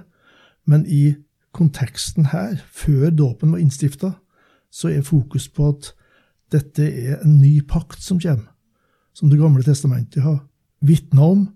Men 0.68 0.86
i 0.88 1.16
konteksten 1.56 2.30
her, 2.32 2.60
før 2.72 3.10
dåpen 3.12 3.56
var 3.56 3.64
innstifta, 3.64 4.14
så 4.72 4.92
er 4.92 5.08
fokus 5.08 5.48
på 5.52 5.72
at 5.74 5.94
dette 6.54 6.86
er 6.86 7.24
en 7.24 7.40
ny 7.42 7.60
pakt 7.68 8.02
som 8.04 8.20
kommer, 8.20 8.52
som 9.14 9.30
Det 9.30 9.40
gamle 9.40 9.64
testamentet 9.64 10.24
har 10.24 10.46
vitna 10.82 11.22
om, 11.22 11.50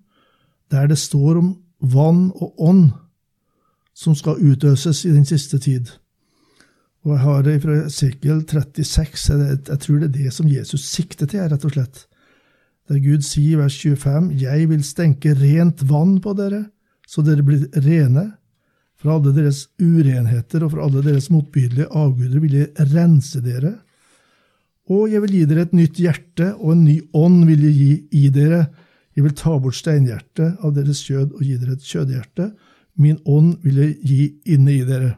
der 0.72 0.88
det 0.88 0.98
står 0.98 1.38
om 1.40 1.56
vann 1.80 2.32
og 2.36 2.60
ånd 2.60 2.92
som 3.94 4.16
skal 4.18 4.42
utøses 4.42 5.04
i 5.06 5.14
den 5.14 5.26
siste 5.26 5.60
tid. 5.62 5.92
Og 7.04 7.16
jeg 7.16 7.24
har 7.26 7.44
det 7.44 7.56
fra 7.64 7.78
Esekiel 7.86 8.42
36, 8.48 9.48
jeg 9.68 9.80
tror 9.84 10.00
det 10.00 10.10
er 10.10 10.18
det 10.18 10.34
som 10.34 10.48
Jesus 10.48 10.86
sikter 10.88 11.28
til, 11.30 11.44
rett 11.52 11.66
og 11.68 11.76
slett. 11.76 12.06
Der 12.92 13.00
Gud 13.04 13.24
sier 13.24 13.58
i 13.58 13.60
vers 13.62 13.76
25, 13.80 14.32
Jeg 14.40 14.70
vil 14.70 14.84
stenke 14.84 15.36
rent 15.40 15.84
vann 15.88 16.18
på 16.24 16.34
dere, 16.36 16.66
så 17.08 17.24
dere 17.24 17.44
blir 17.44 17.68
rene. 17.84 18.32
Fra 19.00 19.18
alle 19.18 19.34
deres 19.36 19.66
urenheter 19.84 20.64
og 20.64 20.72
fra 20.72 20.86
alle 20.86 21.02
deres 21.04 21.30
motbydelige 21.32 21.90
avguder 21.92 22.40
vil 22.40 22.54
jeg 22.62 22.88
rense 22.94 23.42
dere. 23.44 23.74
Og 24.92 25.12
jeg 25.12 25.24
vil 25.24 25.36
gi 25.38 25.46
dere 25.48 25.66
et 25.68 25.76
nytt 25.76 26.00
hjerte, 26.00 26.54
og 26.56 26.72
en 26.76 26.86
ny 26.88 26.98
ånd 27.16 27.44
vil 27.48 27.66
jeg 27.68 27.76
gi 27.76 28.24
i 28.24 28.30
dere. 28.32 28.66
Jeg 29.16 29.26
vil 29.28 29.36
ta 29.36 29.58
bort 29.60 29.76
steinhjertet 29.76 30.64
av 30.64 30.72
deres 30.76 31.04
kjød 31.04 31.36
og 31.36 31.44
gi 31.44 31.58
dere 31.60 31.76
et 31.76 31.88
kjødhjerte. 31.88 32.50
Min 32.96 33.20
ånd 33.26 33.58
vil 33.64 33.80
jeg 33.82 33.96
gi 34.06 34.26
inne 34.56 34.74
i 34.76 34.84
dere. 34.86 35.16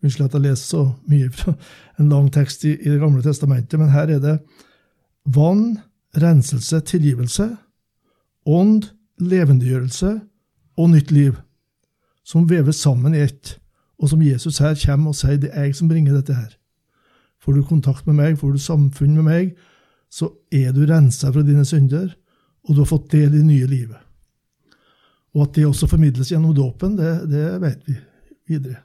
Unnskyld 0.00 0.26
at 0.26 0.36
jeg 0.36 0.44
leser 0.46 0.64
så 0.64 0.82
mye 1.08 1.30
fra 1.32 1.54
en 2.00 2.08
lang 2.12 2.30
tekst 2.32 2.64
i, 2.64 2.74
i 2.76 2.90
Det 2.90 3.00
gamle 3.00 3.22
testamentet, 3.24 3.78
men 3.80 3.92
her 3.92 4.08
er 4.08 4.20
det 4.20 4.38
vann, 5.24 5.80
renselse, 6.16 6.80
tilgivelse, 6.80 7.50
ånd, 8.46 8.88
levendegjørelse 9.20 10.14
og 10.80 10.90
nytt 10.90 11.10
liv, 11.12 11.36
som 12.24 12.48
veves 12.48 12.80
sammen 12.80 13.14
i 13.14 13.24
ett, 13.26 13.58
og 14.00 14.08
som 14.08 14.22
Jesus 14.24 14.58
her 14.64 14.76
kommer 14.80 15.12
og 15.12 15.18
sier 15.18 15.40
det 15.40 15.52
er 15.52 15.68
jeg 15.68 15.76
som 15.76 15.90
bringer 15.90 16.16
dette 16.16 16.34
her. 16.34 16.56
Får 17.40 17.56
du 17.56 17.64
kontakt 17.64 18.06
med 18.08 18.16
meg, 18.16 18.38
får 18.40 18.56
du 18.56 18.60
samfunn 18.60 19.16
med 19.16 19.28
meg, 19.28 19.52
så 20.10 20.32
er 20.52 20.72
du 20.76 20.82
rensa 20.88 21.30
fra 21.32 21.44
dine 21.46 21.64
synder, 21.68 22.10
og 22.66 22.74
du 22.74 22.82
har 22.82 22.90
fått 22.90 23.12
del 23.12 23.28
i 23.30 23.38
det 23.38 23.46
nye 23.46 23.68
livet. 23.68 24.00
Og 25.36 25.46
at 25.46 25.56
det 25.56 25.66
også 25.68 25.88
formidles 25.90 26.32
gjennom 26.32 26.54
dåpen, 26.56 26.96
det, 26.98 27.10
det 27.30 27.48
vet 27.62 27.84
vi 27.86 27.98
videre. 28.50 28.80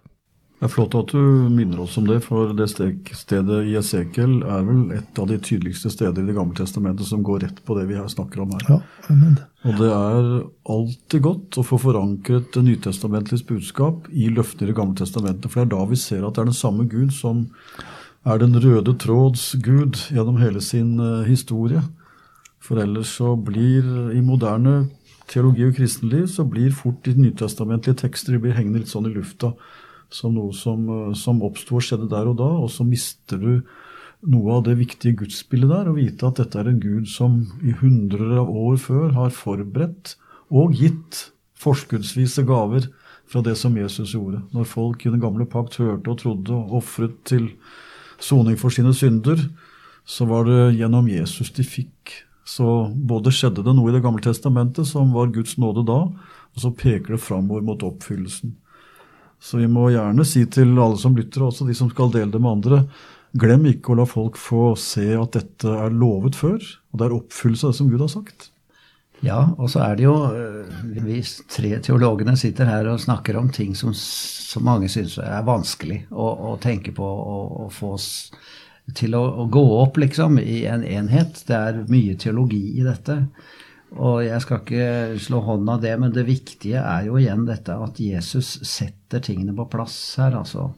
Det 0.55 0.69
er 0.69 0.71
flott 0.71 0.95
at 0.95 1.11
du 1.11 1.49
minner 1.51 1.81
oss 1.83 1.97
om 1.99 2.05
det, 2.07 2.21
for 2.23 2.53
det 2.55 2.69
stedet 2.71 3.57
i 3.67 3.73
Esekiel 3.75 4.37
er 4.47 4.61
vel 4.63 4.93
et 4.95 5.19
av 5.19 5.27
de 5.27 5.35
tydeligste 5.43 5.91
steder 5.91 6.23
i 6.23 6.29
Det 6.29 6.35
gamle 6.37 6.55
testamentet 6.55 7.09
som 7.09 7.25
går 7.27 7.43
rett 7.43 7.59
på 7.67 7.75
det 7.75 7.83
vi 7.89 7.97
her 7.99 8.07
snakker 8.09 8.45
om 8.45 8.53
her. 8.55 8.63
Ja, 8.69 8.77
amen. 9.11 9.35
Og 9.67 9.81
det 9.81 9.89
er 9.91 10.29
alltid 10.71 11.25
godt 11.27 11.59
å 11.59 11.65
få 11.67 11.81
forankret 11.83 12.55
det 12.55 12.63
nytestamentliges 12.69 13.43
budskap 13.49 14.07
i 14.15 14.29
løftene 14.31 14.69
i 14.69 14.71
Det 14.71 14.77
gamle 14.79 14.95
testamentet, 15.01 15.51
for 15.51 15.59
det 15.59 15.67
er 15.67 15.75
da 15.75 15.89
vi 15.91 15.99
ser 15.99 16.23
at 16.23 16.37
det 16.37 16.45
er 16.45 16.51
den 16.53 16.61
samme 16.63 16.87
Gud 16.87 17.11
som 17.13 17.49
er 18.25 18.39
den 18.41 18.55
røde 18.55 18.95
tråds 18.97 19.51
Gud 19.61 19.99
gjennom 20.07 20.39
hele 20.39 20.63
sin 20.63 20.95
uh, 21.03 21.27
historie. 21.27 21.83
For 22.63 22.79
ellers 22.81 23.11
så 23.19 23.35
blir 23.35 24.15
i 24.15 24.23
moderne 24.23 24.85
teologi 25.31 25.65
og 25.67 25.75
kristenliv 25.77 26.27
så 26.31 26.45
blir 26.47 26.75
fort 26.75 27.01
de 27.05 27.15
nytestamentlige 27.17 28.01
tekster 28.03 28.35
de 28.35 28.43
blir 28.43 28.55
hengende 28.57 28.83
litt 28.83 28.91
sånn 28.91 29.09
i 29.09 29.13
lufta 29.13 29.53
som 30.13 30.35
noe 30.35 30.53
som, 30.53 30.85
eh, 30.89 31.13
som 31.13 31.41
oppsto 31.43 31.77
og 31.79 31.85
skjedde 31.85 32.09
der 32.11 32.29
og 32.29 32.37
da, 32.37 32.47
og 32.47 32.69
så 32.71 32.85
mister 32.87 33.41
du 33.41 33.63
noe 34.25 34.57
av 34.57 34.63
det 34.65 34.77
viktige 34.79 35.17
gudsbildet 35.21 35.69
der, 35.69 35.89
å 35.89 35.97
vite 35.97 36.27
at 36.27 36.39
dette 36.41 36.59
er 36.59 36.69
en 36.69 36.79
gud 36.81 37.09
som 37.11 37.43
i 37.61 37.75
hundrer 37.77 38.39
av 38.39 38.49
år 38.49 38.77
før 38.81 39.13
har 39.17 39.33
forberedt 39.35 40.15
og 40.49 40.73
gitt 40.77 41.29
forskuddsvise 41.61 42.45
gaver 42.45 42.89
fra 43.29 43.41
det 43.45 43.55
som 43.57 43.75
Jesus 43.77 44.13
gjorde. 44.13 44.43
Når 44.53 44.69
folk 44.69 45.05
i 45.05 45.11
den 45.13 45.21
gamle 45.21 45.45
pakt 45.49 45.77
hørte 45.81 46.11
og 46.11 46.19
trodde 46.21 46.53
og 46.53 46.77
ofret 46.81 47.17
til 47.25 47.51
soning 48.21 48.57
for 48.57 48.73
sine 48.73 48.93
synder, 48.93 49.39
så 50.05 50.27
var 50.29 50.45
det 50.45 50.77
gjennom 50.77 51.07
Jesus 51.09 51.49
de 51.53 51.65
fikk. 51.65 52.24
Så 52.45 52.91
både 52.93 53.33
skjedde 53.33 53.63
det 53.65 53.73
noe 53.73 53.89
i 53.89 53.95
Det 53.95 54.03
gamle 54.05 54.21
testamentet 54.21 54.85
som 54.87 55.13
var 55.15 55.33
Guds 55.33 55.57
nåde 55.57 55.85
da, 55.87 56.03
og 56.55 56.61
så 56.61 56.71
peker 56.71 57.15
det 57.15 57.23
framover 57.25 57.65
mot 57.65 57.83
oppfyllelsen. 57.83 58.53
Så 59.41 59.59
vi 59.59 59.67
må 59.69 59.89
gjerne 59.91 60.25
si 60.25 60.45
til 60.49 60.77
alle 60.77 60.97
som 61.01 61.17
lytter, 61.17 61.43
og 61.43 61.51
også 61.51 61.67
de 61.67 61.75
som 61.77 61.89
skal 61.91 62.13
dele 62.13 62.31
det 62.33 62.41
med 62.41 62.59
andre, 62.59 62.83
glem 63.35 63.65
ikke 63.69 63.91
å 63.91 63.99
la 63.99 64.05
folk 64.07 64.37
få 64.39 64.73
se 64.79 65.09
at 65.17 65.35
dette 65.35 65.69
er 65.69 65.93
lovet 65.93 66.37
før, 66.37 66.61
og 66.61 66.99
det 67.01 67.07
er 67.07 67.17
oppfyllelse 67.17 67.67
av 67.67 67.73
det 67.73 67.79
som 67.81 67.89
Gud 67.91 68.05
har 68.05 68.13
sagt. 68.13 68.51
Ja, 69.23 69.39
og 69.57 69.69
så 69.71 69.81
er 69.85 69.95
det 69.95 70.03
jo 70.03 70.15
eh, 70.35 70.73
Vi 71.05 71.21
tre 71.49 71.77
teologene 71.83 72.35
sitter 72.37 72.67
her 72.67 72.89
og 72.91 72.99
snakker 72.99 73.37
om 73.39 73.47
ting 73.53 73.71
som, 73.77 73.93
som 73.95 74.65
mange 74.67 74.89
syns 74.91 75.15
er 75.23 75.45
vanskelig 75.47 76.01
å, 76.11 76.27
å 76.51 76.55
tenke 76.61 76.91
på 76.95 77.05
og, 77.05 77.69
få 77.73 77.95
til 78.93 79.15
å, 79.17 79.23
å, 79.41 79.45
gå 79.49 79.63
opp, 79.81 79.97
liksom, 79.97 80.37
i 80.39 80.65
en 80.69 80.83
enhet. 80.85 81.41
Det 81.47 81.55
er 81.57 81.83
mye 81.89 82.17
teologi 82.21 82.77
i 82.79 82.85
dette. 82.85 83.23
Og 83.95 84.21
jeg 84.25 84.41
skal 84.43 84.61
ikke 84.61 85.19
slå 85.23 85.41
hånden 85.45 85.71
av 85.71 85.81
det, 85.81 85.95
men 86.01 86.13
det 86.13 86.27
viktige 86.27 86.81
er 86.81 87.07
jo 87.07 87.17
igjen 87.19 87.45
dette 87.47 87.77
at 87.79 87.99
Jesus 88.01 88.57
setter 88.67 89.23
tingene 89.23 89.55
på 89.55 89.67
plass 89.71 89.97
her. 90.19 90.35
altså. 90.35 90.73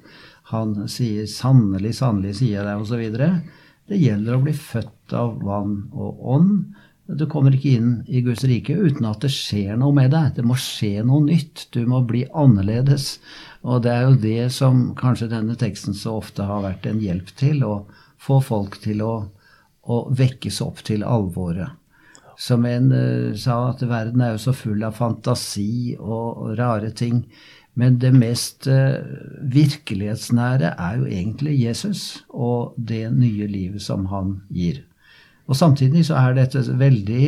Han 0.54 0.88
sier 0.88 1.26
'sannelig, 1.28 1.96
sannelig 1.98 2.38
sier 2.40 2.62
jeg 2.62 2.68
deg', 2.68 2.82
osv. 2.82 3.48
Det 3.88 3.98
gjelder 4.00 4.36
å 4.36 4.44
bli 4.44 4.54
født 4.54 5.14
av 5.16 5.40
vann 5.44 5.90
og 5.94 6.22
ånd. 6.36 6.76
Du 7.08 7.24
kommer 7.32 7.56
ikke 7.56 7.78
inn 7.78 7.92
i 8.08 8.20
Guds 8.26 8.44
rike 8.48 8.76
uten 8.76 9.08
at 9.08 9.24
det 9.24 9.32
skjer 9.32 9.78
noe 9.80 9.96
med 9.96 10.12
deg. 10.12 10.34
Det 10.36 10.44
må 10.46 10.58
skje 10.60 11.06
noe 11.08 11.24
nytt. 11.24 11.70
Du 11.72 11.86
må 11.88 12.02
bli 12.08 12.26
annerledes. 12.36 13.18
Og 13.64 13.86
det 13.86 13.94
er 13.94 14.06
jo 14.06 14.20
det 14.28 14.52
som 14.56 14.92
kanskje 15.00 15.32
denne 15.32 15.56
teksten 15.60 15.96
så 15.96 16.18
ofte 16.20 16.46
har 16.48 16.66
vært 16.68 16.88
en 16.90 17.00
hjelp 17.04 17.32
til. 17.40 17.64
Å 17.64 17.86
få 18.20 18.42
folk 18.44 18.80
til 18.84 19.04
å, 19.06 19.14
å 19.88 20.00
vekkes 20.12 20.60
opp 20.66 20.84
til 20.88 21.08
alvoret 21.08 21.76
som 22.38 22.66
en 22.66 22.92
uh, 22.94 23.36
sa, 23.36 23.72
at 23.72 23.82
verden 23.82 24.22
er 24.22 24.36
jo 24.36 24.42
så 24.48 24.54
full 24.56 24.84
av 24.86 24.98
fantasi 24.98 25.98
og, 25.98 26.54
rare 26.60 26.92
ting. 26.94 27.24
Men 27.78 27.98
det 28.02 28.14
mest 28.14 28.70
uh, 28.70 29.02
virkelighetsnære 29.54 30.76
er 30.78 31.00
jo 31.02 31.10
egentlig 31.10 31.58
Jesus 31.64 32.04
og 32.30 32.78
det 32.78 33.08
nye 33.14 33.50
livet 33.50 33.84
som 33.84 34.08
han 34.14 34.40
gir. 34.54 34.84
Og 35.48 35.56
samtidig 35.56 36.06
så 36.08 36.18
er 36.20 36.36
dette 36.38 36.64
veldig 36.80 37.24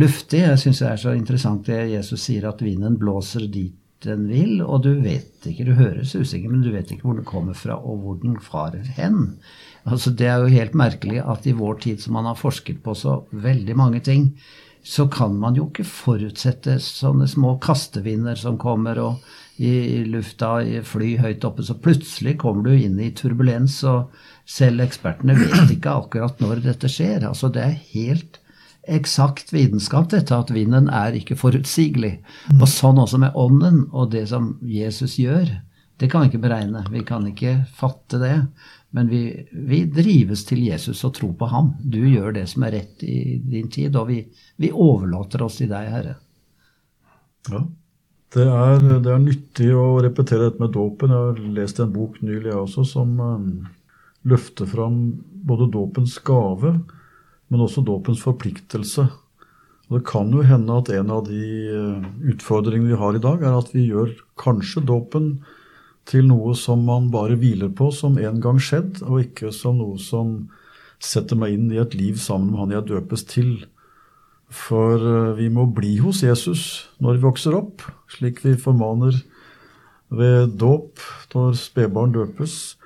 luftig. 0.00 0.42
Jeg 0.44 0.60
syns 0.60 0.82
det 0.82 0.90
er 0.90 1.00
så 1.00 1.14
interessant 1.16 1.68
det 1.68 1.80
Jesus 1.94 2.28
sier, 2.28 2.48
at 2.48 2.64
vinden 2.64 2.98
blåser 3.00 3.48
dit 3.52 3.78
den 4.02 4.24
vil, 4.26 4.56
og 4.64 4.82
du 4.82 4.96
vet 5.02 5.46
ikke, 5.46 5.66
du 5.66 5.76
høres 5.78 6.14
usikker, 6.18 6.50
men 6.50 6.64
du 6.64 6.72
vet 6.74 6.90
ikke 6.90 7.06
hvor 7.06 7.18
den 7.18 7.28
kommer 7.28 7.54
fra, 7.54 7.76
og 7.78 8.00
hvor 8.02 8.18
den 8.22 8.34
farer 8.42 8.88
hen. 8.96 9.36
Altså, 9.86 10.10
det 10.10 10.26
er 10.26 10.42
jo 10.42 10.50
helt 10.52 10.74
merkelig 10.78 11.22
at 11.22 11.46
i 11.46 11.54
vår 11.54 11.78
tid 11.84 12.02
som 12.02 12.16
man 12.18 12.26
har 12.26 12.38
forsket 12.38 12.82
på 12.84 12.96
så 12.98 13.20
veldig 13.30 13.76
mange 13.78 14.02
ting, 14.04 14.32
så 14.82 15.06
kan 15.06 15.36
man 15.38 15.54
jo 15.54 15.68
ikke 15.68 15.86
forutsette 15.86 16.80
sånne 16.82 17.28
små 17.30 17.54
kastevinder 17.62 18.38
som 18.38 18.58
kommer 18.58 18.98
og 18.98 19.34
i 19.56 20.04
lufta 20.08 20.54
i 20.64 20.80
fly 20.86 21.16
høyt 21.20 21.44
oppe, 21.44 21.64
så 21.66 21.76
plutselig 21.78 22.38
kommer 22.40 22.70
du 22.70 22.76
inn 22.76 22.98
i 23.00 23.10
turbulens, 23.16 23.80
og 23.88 24.12
selv 24.48 24.84
ekspertene 24.84 25.36
vet 25.38 25.74
ikke 25.76 25.96
akkurat 26.02 26.40
når 26.42 26.64
dette 26.64 26.90
skjer. 26.90 27.26
Altså 27.28 27.52
det 27.52 27.64
er 27.66 27.82
helt 27.92 28.38
eksakt 28.90 29.52
vitenskap, 29.54 30.08
dette 30.10 30.34
at 30.34 30.50
vinden 30.50 30.88
er 30.90 31.14
ikke 31.14 31.38
forutsigelig. 31.38 32.16
Og 32.58 32.66
sånn 32.70 32.98
også 33.02 33.20
med 33.22 33.36
ånden 33.38 33.84
og 33.92 34.10
det 34.14 34.26
som 34.32 34.56
Jesus 34.66 35.18
gjør. 35.22 35.52
Det 36.00 36.08
kan 36.10 36.24
vi 36.24 36.32
ikke 36.32 36.42
beregne. 36.42 36.82
Vi 36.90 37.04
kan 37.06 37.28
ikke 37.28 37.60
fatte 37.78 38.18
det. 38.18 38.36
Men 38.92 39.08
vi, 39.08 39.22
vi, 39.52 39.84
drives 39.88 40.42
til 40.48 40.64
Jesus 40.66 41.04
og 41.06 41.14
tror 41.16 41.36
på 41.38 41.48
ham. 41.48 41.70
Du 41.78 42.00
gjør 42.02 42.34
det 42.36 42.48
som 42.50 42.66
er 42.66 42.74
rett 42.76 43.04
i 43.06 43.38
din 43.38 43.70
tid, 43.72 43.94
og 43.96 44.10
vi, 44.10 44.18
vi 44.60 44.72
overlater 44.72 45.46
oss 45.46 45.60
til 45.62 45.70
deg, 45.70 45.88
Herre. 45.94 46.16
Ja, 47.48 47.62
det 48.32 48.44
er, 48.48 48.78
det 49.04 49.10
er, 49.12 49.20
nyttig 49.20 49.68
å 49.76 50.00
repetere 50.00 50.48
dette 50.48 50.62
med 50.62 50.72
dåpen. 50.72 51.12
Jeg 51.12 51.24
har 51.28 51.56
lest 51.58 51.80
en 51.82 51.92
bok 51.92 52.16
nylig, 52.24 52.54
også, 52.56 52.84
som 52.88 53.18
um, 53.20 53.48
løfter 54.28 54.68
fram 54.68 55.02
både 55.44 55.68
dåpens 55.74 56.16
gave, 56.24 56.78
men 57.52 57.64
også 57.64 57.84
dåpens 57.84 58.22
forpliktelse. 58.24 59.04
Og 59.90 59.98
Det 59.98 60.04
kan 60.08 60.32
jo 60.32 60.44
hende 60.48 60.78
at 60.80 60.88
en 60.96 61.12
av 61.12 61.26
de 61.28 61.42
uh, 61.76 62.06
utfordringene 62.32 62.94
vi 62.94 63.00
har 63.02 63.18
i 63.18 63.22
dag, 63.26 63.44
er 63.44 63.58
at 63.58 63.74
vi 63.74 63.84
gjør 63.90 64.14
kanskje 64.40 64.84
dåpen 64.88 65.34
til 66.08 66.24
noe 66.30 66.56
som 66.58 66.82
man 66.88 67.10
bare 67.12 67.36
hviler 67.38 67.68
på 67.76 67.90
som 67.94 68.16
en 68.18 68.40
gang 68.42 68.56
skjedd, 68.56 69.04
og 69.04 69.26
ikke 69.26 69.52
som 69.54 69.76
noe 69.82 70.00
som 70.00 70.48
setter 71.02 71.36
meg 71.36 71.58
inn 71.58 71.68
i 71.74 71.80
et 71.82 71.94
liv 71.98 72.16
sammen 72.22 72.54
med 72.54 72.62
han 72.62 72.74
jeg 72.78 72.88
døpes 72.94 73.26
til. 73.28 73.52
For 74.52 75.00
eh, 75.00 75.32
vi 75.38 75.48
må 75.52 75.66
bli 75.72 75.96
hos 76.04 76.22
Jesus 76.24 76.90
når 77.02 77.16
vi 77.16 77.26
vokser 77.26 77.56
opp, 77.56 77.84
slik 78.12 78.42
vi 78.44 78.54
formaner 78.60 79.16
ved 80.12 80.58
dåp 80.60 81.00
når 81.32 81.56
spedbarn 81.56 82.12
døpes. 82.14 82.76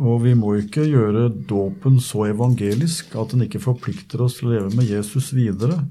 Og 0.00 0.22
vi 0.24 0.34
må 0.36 0.54
ikke 0.60 0.86
gjøre 0.88 1.28
dåpen 1.48 1.98
så 2.00 2.30
evangelisk 2.30 3.16
at 3.20 3.32
den 3.34 3.44
ikke 3.44 3.60
forplikter 3.60 4.22
oss 4.24 4.38
til 4.38 4.48
å 4.48 4.54
leve 4.54 4.70
med 4.76 4.88
Jesus 4.88 5.32
videre. 5.36 5.82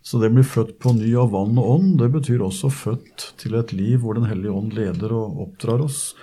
Så 0.00 0.16
det 0.20 0.30
blir 0.32 0.46
født 0.48 0.78
på 0.80 0.94
ny 0.96 1.10
av 1.20 1.34
vann 1.34 1.58
og 1.60 1.72
ånd, 1.74 1.90
det 2.00 2.08
betyr 2.14 2.40
også 2.44 2.70
født 2.72 3.26
til 3.40 3.56
et 3.58 3.74
liv 3.76 4.00
hvor 4.00 4.16
Den 4.16 4.28
hellige 4.30 4.54
ånd 4.56 4.72
leder 4.76 5.12
og 5.12 5.42
oppdrar 5.44 5.84
oss. 5.84 6.14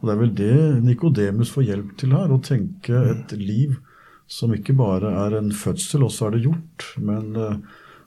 Og 0.00 0.08
Det 0.08 0.12
er 0.12 0.20
vel 0.20 0.34
det 0.36 0.56
Nikodemus 0.84 1.52
får 1.54 1.68
hjelp 1.70 1.96
til 1.96 2.12
her, 2.12 2.32
å 2.32 2.42
tenke 2.44 3.00
et 3.14 3.32
liv 3.40 3.78
som 4.26 4.54
ikke 4.54 4.74
bare 4.76 5.12
er 5.26 5.36
en 5.38 5.52
fødsel, 5.54 6.06
og 6.06 6.12
så 6.12 6.26
er 6.26 6.36
det 6.36 6.46
gjort, 6.46 6.86
men 6.98 7.36
uh, 7.36 7.58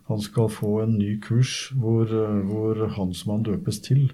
han 0.09 0.21
skal 0.21 0.49
få 0.51 0.81
en 0.83 0.97
ny 0.97 1.13
kurs 1.23 1.69
hvor, 1.79 2.09
uh, 2.09 2.41
hvor 2.49 2.87
han 2.95 3.13
som 3.15 3.37
han 3.37 3.45
døpes 3.47 3.79
til, 3.85 4.09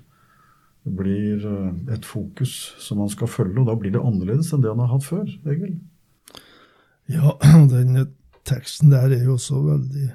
blir 0.85 1.45
uh, 1.49 1.71
et 1.93 2.05
fokus 2.05 2.75
som 2.79 3.01
han 3.01 3.09
skal 3.09 3.31
følge. 3.31 3.57
Og 3.61 3.69
da 3.69 3.77
blir 3.79 3.95
det 3.95 4.03
annerledes 4.03 4.53
enn 4.53 4.61
det 4.61 4.73
han 4.73 4.83
har 4.83 4.93
hatt 4.93 5.07
før, 5.07 5.25
Egil. 5.49 5.79
Ja, 7.09 7.33
den 7.73 7.97
teksten 8.45 8.93
der 8.93 9.09
er 9.09 9.25
jo 9.25 9.39
også 9.39 9.63
veldig 9.65 10.11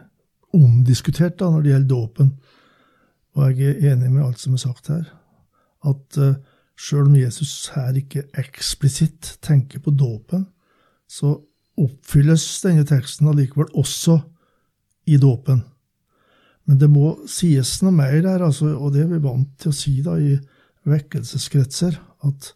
omdiskutert 0.55 1.39
da, 1.41 1.51
når 1.51 1.65
det 1.65 1.75
gjelder 1.75 1.91
dåpen. 1.91 2.33
Og 3.35 3.59
jeg 3.59 3.77
er 3.77 3.93
enig 3.95 4.11
med 4.13 4.25
alt 4.27 4.41
som 4.43 4.55
er 4.55 4.63
sagt 4.63 4.91
her. 4.93 5.05
At 5.87 6.19
uh, 6.23 6.39
sjøl 6.79 7.11
om 7.11 7.19
Jesus 7.19 7.71
her 7.75 7.97
ikke 7.99 8.29
eksplisitt 8.39 9.39
tenker 9.43 9.83
på 9.83 9.95
dåpen, 9.95 10.47
så 11.11 11.39
oppfylles 11.81 12.45
denne 12.65 12.87
teksten 12.89 13.31
allikevel 13.31 13.71
også 13.79 14.19
i 15.11 15.19
dåpen. 15.21 15.63
Men 16.69 16.79
det 16.79 16.91
må 16.93 17.15
sies 17.31 17.79
noe 17.83 17.95
mer 17.97 18.21
der, 18.23 18.45
altså, 18.47 18.71
og 18.77 18.95
det 18.95 19.05
er 19.05 19.13
vi 19.15 19.23
vant 19.25 19.51
til 19.59 19.73
å 19.73 19.77
si 19.77 19.97
da 20.05 20.17
i 20.21 20.37
vekkelseskretser, 20.89 21.97
at 22.27 22.53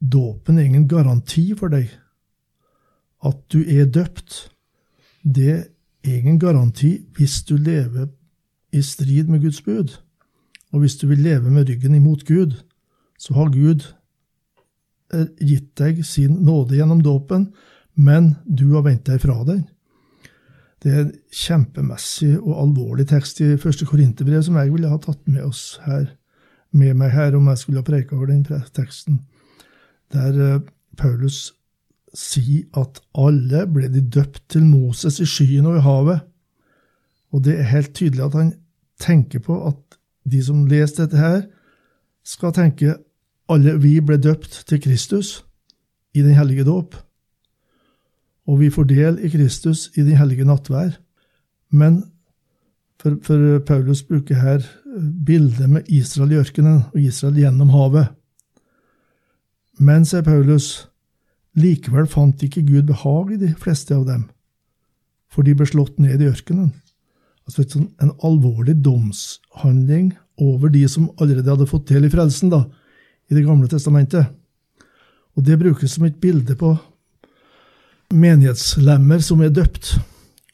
dåpen 0.00 0.58
er 0.58 0.68
ingen 0.68 0.88
garanti 0.88 1.50
for 1.58 1.72
deg. 1.72 1.90
At 3.24 3.40
du 3.52 3.60
er 3.62 3.88
døpt, 3.90 4.48
det 5.24 5.52
er 5.52 6.16
ingen 6.18 6.38
garanti 6.40 6.98
hvis 7.16 7.42
du 7.48 7.56
lever 7.56 8.08
i 8.74 8.82
strid 8.84 9.30
med 9.30 9.44
Guds 9.44 9.62
bud. 9.64 9.96
Og 10.74 10.82
hvis 10.82 10.96
du 11.00 11.06
vil 11.10 11.22
leve 11.22 11.52
med 11.52 11.68
ryggen 11.68 11.94
imot 11.94 12.24
Gud, 12.26 12.56
så 13.18 13.36
har 13.36 13.52
Gud 13.54 13.86
eh, 15.14 15.28
gitt 15.40 15.70
deg 15.78 16.02
sin 16.04 16.40
nåde 16.44 16.76
gjennom 16.76 17.04
dåpen, 17.04 17.52
men 17.94 18.34
du 18.44 18.70
har 18.74 18.84
vendt 18.86 19.06
deg 19.08 19.22
fra 19.22 19.38
den. 19.46 19.64
Det 20.82 20.92
er 20.92 21.02
en 21.06 21.12
kjempemessig 21.32 22.34
og 22.42 22.58
alvorlig 22.60 23.06
tekst 23.08 23.40
i 23.40 23.54
første 23.60 23.86
Korinterbrev 23.88 24.42
som 24.44 24.58
jeg 24.60 24.72
ville 24.74 24.90
ha 24.90 24.98
tatt 25.00 25.22
med, 25.24 25.40
oss 25.46 25.78
her, 25.86 26.10
med 26.74 26.98
meg 27.00 27.14
her 27.14 27.36
om 27.38 27.48
jeg 27.48 27.62
skulle 27.62 27.80
ha 27.80 27.86
preika 27.86 28.18
over 28.18 28.28
den 28.28 28.42
teksten, 28.76 29.22
der 30.12 30.36
eh, 30.36 30.60
Paulus 30.98 31.54
sier 32.14 32.66
at 32.78 33.00
alle 33.18 33.64
ble 33.70 33.88
de 33.90 34.02
døpt 34.02 34.44
til 34.52 34.66
Moses 34.68 35.18
i 35.22 35.26
skyen 35.26 35.66
og 35.70 35.78
i 35.78 35.86
havet. 35.86 36.20
Og 37.34 37.42
det 37.46 37.56
er 37.58 37.72
helt 37.72 37.94
tydelig 37.96 38.26
at 38.28 38.36
han 38.38 38.52
tenker 39.02 39.42
på 39.42 39.56
at 39.66 39.98
de 40.30 40.42
som 40.44 40.66
leser 40.68 41.04
dette 41.04 41.18
her, 41.18 41.42
skal 42.24 42.54
tenke 42.56 42.94
alle 43.52 43.74
vi 43.80 43.98
ble 44.00 44.16
døpt 44.16 44.62
til 44.68 44.80
Kristus 44.80 45.42
i 46.14 46.22
den 46.24 46.36
hellige 46.38 46.64
dåp. 46.64 46.94
Og 48.46 48.60
vi 48.60 48.70
får 48.70 48.88
del 48.90 49.20
i 49.24 49.30
Kristus 49.32 49.88
i 49.96 50.02
den 50.02 50.18
hellige 50.18 50.44
nattvær. 50.44 50.98
Men 51.70 52.02
for, 53.00 53.16
for 53.22 53.58
Paulus 53.66 54.02
bruker 54.02 54.38
her 54.40 54.66
bildet 55.26 55.70
med 55.70 55.88
Israel 55.88 56.32
i 56.32 56.40
ørkenen 56.40 56.82
og 56.92 57.00
Israel 57.00 57.40
gjennom 57.40 57.72
havet. 57.74 58.12
Men, 59.80 60.04
sier 60.06 60.22
Paulus, 60.22 60.86
Likevel 61.58 62.06
fant 62.10 62.42
ikke 62.42 62.64
Gud 62.66 62.86
behag 62.88 63.34
i 63.34 63.40
de 63.40 63.52
fleste 63.58 63.94
av 63.94 64.06
dem, 64.08 64.24
for 65.30 65.46
de 65.46 65.54
ble 65.54 65.66
slått 65.66 66.00
ned 66.02 66.22
i 66.22 66.30
ørkenen. 66.30 66.72
Altså 67.44 67.84
En 68.02 68.14
alvorlig 68.24 68.78
domshandling 68.82 70.14
over 70.40 70.72
de 70.72 70.86
som 70.88 71.10
allerede 71.20 71.50
hadde 71.50 71.68
fått 71.70 71.90
del 71.90 72.06
i 72.08 72.10
frelsen 72.10 72.50
da, 72.50 72.64
i 73.30 73.34
Det 73.34 73.44
gamle 73.44 73.68
testamentet. 73.68 74.26
Og 75.36 75.44
Det 75.44 75.58
brukes 75.58 75.90
som 75.90 76.04
et 76.04 76.20
bilde 76.20 76.56
på 76.56 76.76
menighetslemmer 78.14 79.22
som 79.24 79.42
er 79.44 79.52
døpt, 79.54 79.96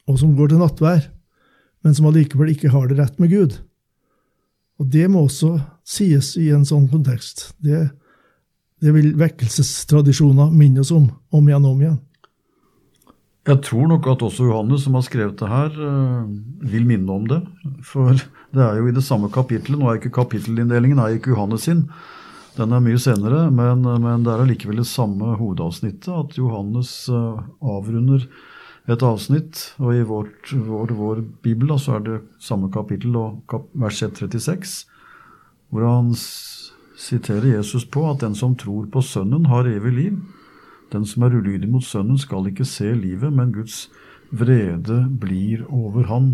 og 0.09 0.19
som 0.19 0.35
går 0.35 0.51
til 0.51 0.61
nattvær, 0.61 1.05
men 1.85 1.95
som 1.97 2.09
allikevel 2.09 2.51
ikke 2.53 2.73
har 2.73 2.89
det 2.89 2.99
rett 2.99 3.21
med 3.21 3.31
Gud. 3.31 3.57
Og 4.81 4.89
Det 4.89 5.07
må 5.09 5.25
også 5.27 5.59
sies 5.85 6.35
i 6.41 6.49
en 6.49 6.65
sånn 6.65 6.89
kontekst. 6.89 7.51
Det 7.61 7.91
det 8.81 8.93
vil 8.95 9.11
vekkelsestradisjoner 9.19 10.49
minne 10.57 10.81
oss 10.81 10.89
om, 10.95 11.05
om 11.29 11.49
igjen 11.49 11.67
og 11.67 11.75
om 11.75 11.83
igjen. 11.83 11.99
Jeg 13.49 13.61
tror 13.65 13.87
nok 13.89 14.07
at 14.09 14.23
også 14.25 14.47
Johannes, 14.49 14.83
som 14.85 14.97
har 14.97 15.05
skrevet 15.05 15.37
det 15.37 15.49
her, 15.49 15.69
eh, 15.73 16.31
vil 16.73 16.85
minne 16.89 17.13
om 17.13 17.27
det. 17.29 17.39
For 17.85 18.13
det 18.13 18.63
er 18.65 18.77
jo 18.77 18.89
i 18.89 18.95
det 18.95 19.05
samme 19.05 19.29
kapittelet. 19.33 19.79
Nå 19.79 19.89
er 19.89 19.99
ikke 19.99 20.13
kapittelinndelingen 20.17 21.01
er 21.01 21.17
ikke 21.17 21.33
Johannes 21.33 21.65
sin. 21.69 21.87
Den 22.57 22.73
er 22.75 22.83
mye 22.83 22.99
senere, 22.99 23.45
men, 23.53 23.85
men 24.03 24.25
det 24.25 24.33
er 24.33 24.43
allikevel 24.43 24.81
det 24.81 24.89
samme 24.89 25.37
hovedavsnittet. 25.39 26.09
At 26.11 26.35
Johannes 26.39 26.91
eh, 27.07 27.43
avrunder 27.63 28.25
et 28.91 29.05
avsnitt. 29.05 29.69
Og 29.79 29.95
i 29.95 30.03
vårt, 30.07 30.51
vår, 30.51 30.91
vår 30.97 31.23
bibel 31.45 31.71
da, 31.71 31.79
så 31.79 31.97
er 31.97 32.05
det 32.07 32.19
samme 32.43 32.71
kapittel 32.73 33.15
og 33.19 33.41
kap, 33.51 33.69
vers 33.77 34.01
36, 34.03 34.75
hvor 35.71 35.87
han 35.87 36.11
siterer 37.01 37.53
Jesus 37.55 37.87
på 37.87 38.03
at 38.09 38.21
den 38.25 38.35
som 38.37 38.57
tror 38.59 38.89
på 38.91 39.03
Sønnen, 39.05 39.47
har 39.51 39.69
evig 39.69 39.95
liv. 39.95 40.19
Den 40.91 41.07
som 41.07 41.23
er 41.23 41.37
ulydig 41.37 41.69
mot 41.71 41.85
Sønnen, 41.87 42.19
skal 42.19 42.49
ikke 42.51 42.67
se 42.67 42.91
livet, 42.91 43.31
men 43.31 43.55
Guds 43.55 43.85
vrede 44.31 45.05
blir 45.21 45.63
over 45.71 46.07
han. 46.11 46.29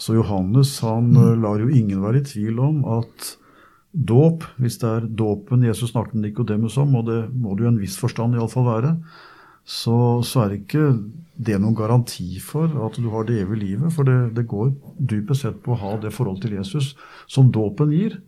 Så 0.00 0.16
Johannes 0.16 0.78
han 0.84 1.12
mm. 1.12 1.44
lar 1.44 1.60
jo 1.60 1.68
ingen 1.68 2.02
være 2.04 2.22
i 2.22 2.26
tvil 2.32 2.60
om 2.60 2.82
at 2.98 3.34
dåp, 3.92 4.46
hvis 4.62 4.78
det 4.80 4.88
er 4.88 5.06
dåpen 5.06 5.66
Jesus 5.66 5.92
snakket 5.92 6.16
med 6.16 6.30
Nikodemus 6.30 6.78
om, 6.80 6.94
og 6.96 7.06
det 7.10 7.20
må 7.34 7.56
det 7.56 7.66
jo 7.66 7.72
en 7.74 7.82
viss 7.82 7.98
forstand 8.00 8.38
iallfall 8.38 8.68
være, 8.68 8.96
så, 9.68 9.96
så 10.26 10.46
er 10.46 10.56
ikke 10.56 10.88
det 11.42 11.58
noen 11.60 11.76
garanti 11.78 12.40
for 12.42 12.72
at 12.86 12.96
du 12.98 13.10
har 13.12 13.28
det 13.28 13.42
evige 13.44 13.60
livet. 13.60 13.92
For 13.94 14.08
det, 14.08 14.34
det 14.34 14.48
går 14.50 14.72
dypest 14.98 15.44
sett 15.44 15.60
på 15.62 15.76
å 15.76 15.80
ha 15.80 15.94
det 16.02 16.14
forhold 16.14 16.40
til 16.42 16.56
Jesus 16.56 16.94
som 17.30 17.52
dåpen 17.54 17.92
gir 17.94 18.18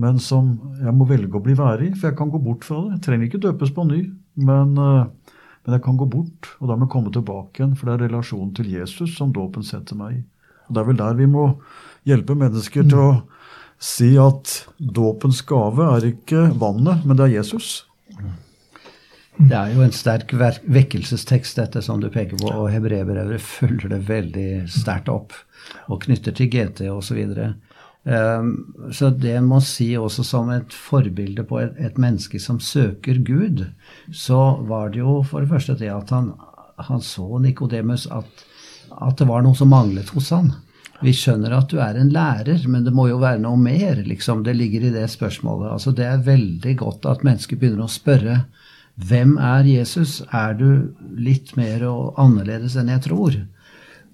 men 0.00 0.18
som 0.22 0.54
jeg 0.82 0.94
må 0.96 1.06
velge 1.08 1.38
å 1.38 1.42
bli 1.42 1.54
værig, 1.58 1.92
i, 1.92 1.96
for 1.96 2.10
jeg 2.10 2.18
kan 2.18 2.30
gå 2.32 2.40
bort 2.42 2.66
fra 2.66 2.80
det. 2.82 2.96
Jeg 2.96 3.04
trenger 3.06 3.28
ikke 3.28 3.42
døpes 3.46 3.72
på 3.74 3.86
ny, 3.86 4.00
men, 4.34 4.74
eh, 4.78 5.34
men 5.64 5.76
jeg 5.76 5.84
kan 5.84 5.98
gå 6.00 6.08
bort, 6.10 6.50
og 6.58 6.70
dermed 6.70 6.90
komme 6.90 7.12
tilbake 7.14 7.60
igjen, 7.60 7.76
for 7.78 7.88
det 7.88 7.94
er 7.94 8.08
relasjonen 8.08 8.54
til 8.56 8.72
Jesus 8.74 9.14
som 9.18 9.32
dåpen 9.34 9.66
setter 9.66 9.98
meg 9.98 10.18
i. 10.18 10.22
Og 10.66 10.74
Det 10.74 10.80
er 10.80 10.88
vel 10.88 10.98
der 10.98 11.14
vi 11.14 11.26
må 11.30 11.44
hjelpe 12.08 12.34
mennesker 12.34 12.88
til 12.88 12.98
å 12.98 13.22
si 13.84 14.14
at 14.20 14.62
dåpens 14.78 15.42
gave 15.48 15.88
er 15.96 16.08
ikke 16.14 16.46
vannet, 16.60 17.04
men 17.04 17.18
det 17.18 17.28
er 17.28 17.36
Jesus. 17.38 17.84
Det 19.34 19.54
er 19.58 19.72
jo 19.74 19.82
en 19.82 19.94
sterk 19.94 20.30
vekkelsestekst, 20.32 21.58
dette 21.58 21.82
som 21.82 21.98
du 22.00 22.06
peker 22.12 22.38
på, 22.38 22.52
og 22.54 22.70
hebreerbrevet 22.70 23.42
følger 23.42 23.90
det 23.90 24.04
veldig 24.06 24.48
sterkt 24.70 25.10
opp 25.10 25.34
og 25.90 26.04
knytter 26.04 26.36
til 26.38 26.52
GT 26.52 26.84
osv. 26.92 27.18
Ehm, 28.04 28.52
så 28.94 29.10
det 29.10 29.34
må 29.42 29.58
si 29.64 29.88
også 29.98 30.24
som 30.28 30.52
et 30.54 30.74
forbilde 30.76 31.42
på 31.48 31.58
et, 31.64 31.74
et, 31.82 31.98
menneske 31.98 32.38
som 32.42 32.60
søker 32.62 33.18
Gud, 33.26 33.64
så 34.12 34.40
var 34.68 34.94
det 34.94 35.02
jo 35.02 35.22
for 35.26 35.42
det 35.42 35.50
første 35.50 35.78
det 35.80 35.90
at 35.90 36.14
han, 36.14 36.34
han 36.78 37.02
så 37.02 37.26
Nikodemus 37.42 38.06
at, 38.12 38.46
at, 39.00 39.18
det 39.18 39.28
var 39.30 39.42
noe 39.42 39.58
som 39.58 39.72
manglet 39.72 40.14
hos 40.14 40.30
han. 40.36 40.52
Vi 41.04 41.12
skjønner 41.12 41.52
at 41.52 41.68
du 41.68 41.80
er 41.84 41.98
en 42.00 42.12
lærer, 42.14 42.62
men 42.70 42.86
det 42.86 42.94
må 42.96 43.08
jo 43.10 43.20
være 43.20 43.42
noe 43.42 43.60
mer. 43.60 44.00
liksom, 44.06 44.42
Det 44.44 44.56
ligger 44.56 44.88
i 44.88 44.94
det 44.94 45.08
spørsmålet. 45.12 45.72
Altså 45.72 45.92
Det 45.92 46.06
er 46.08 46.24
veldig 46.24 46.76
godt 46.80 47.06
at 47.06 47.24
mennesker 47.26 47.60
begynner 47.60 47.84
å 47.84 47.92
spørre 47.92 48.44
hvem 48.94 49.38
er 49.42 49.66
Jesus? 49.66 50.22
Er 50.30 50.54
du 50.54 50.94
litt 51.18 51.56
mer 51.58 51.82
og 51.88 52.14
annerledes 52.22 52.76
enn 52.78 52.92
jeg 52.92 53.02
tror? 53.08 53.36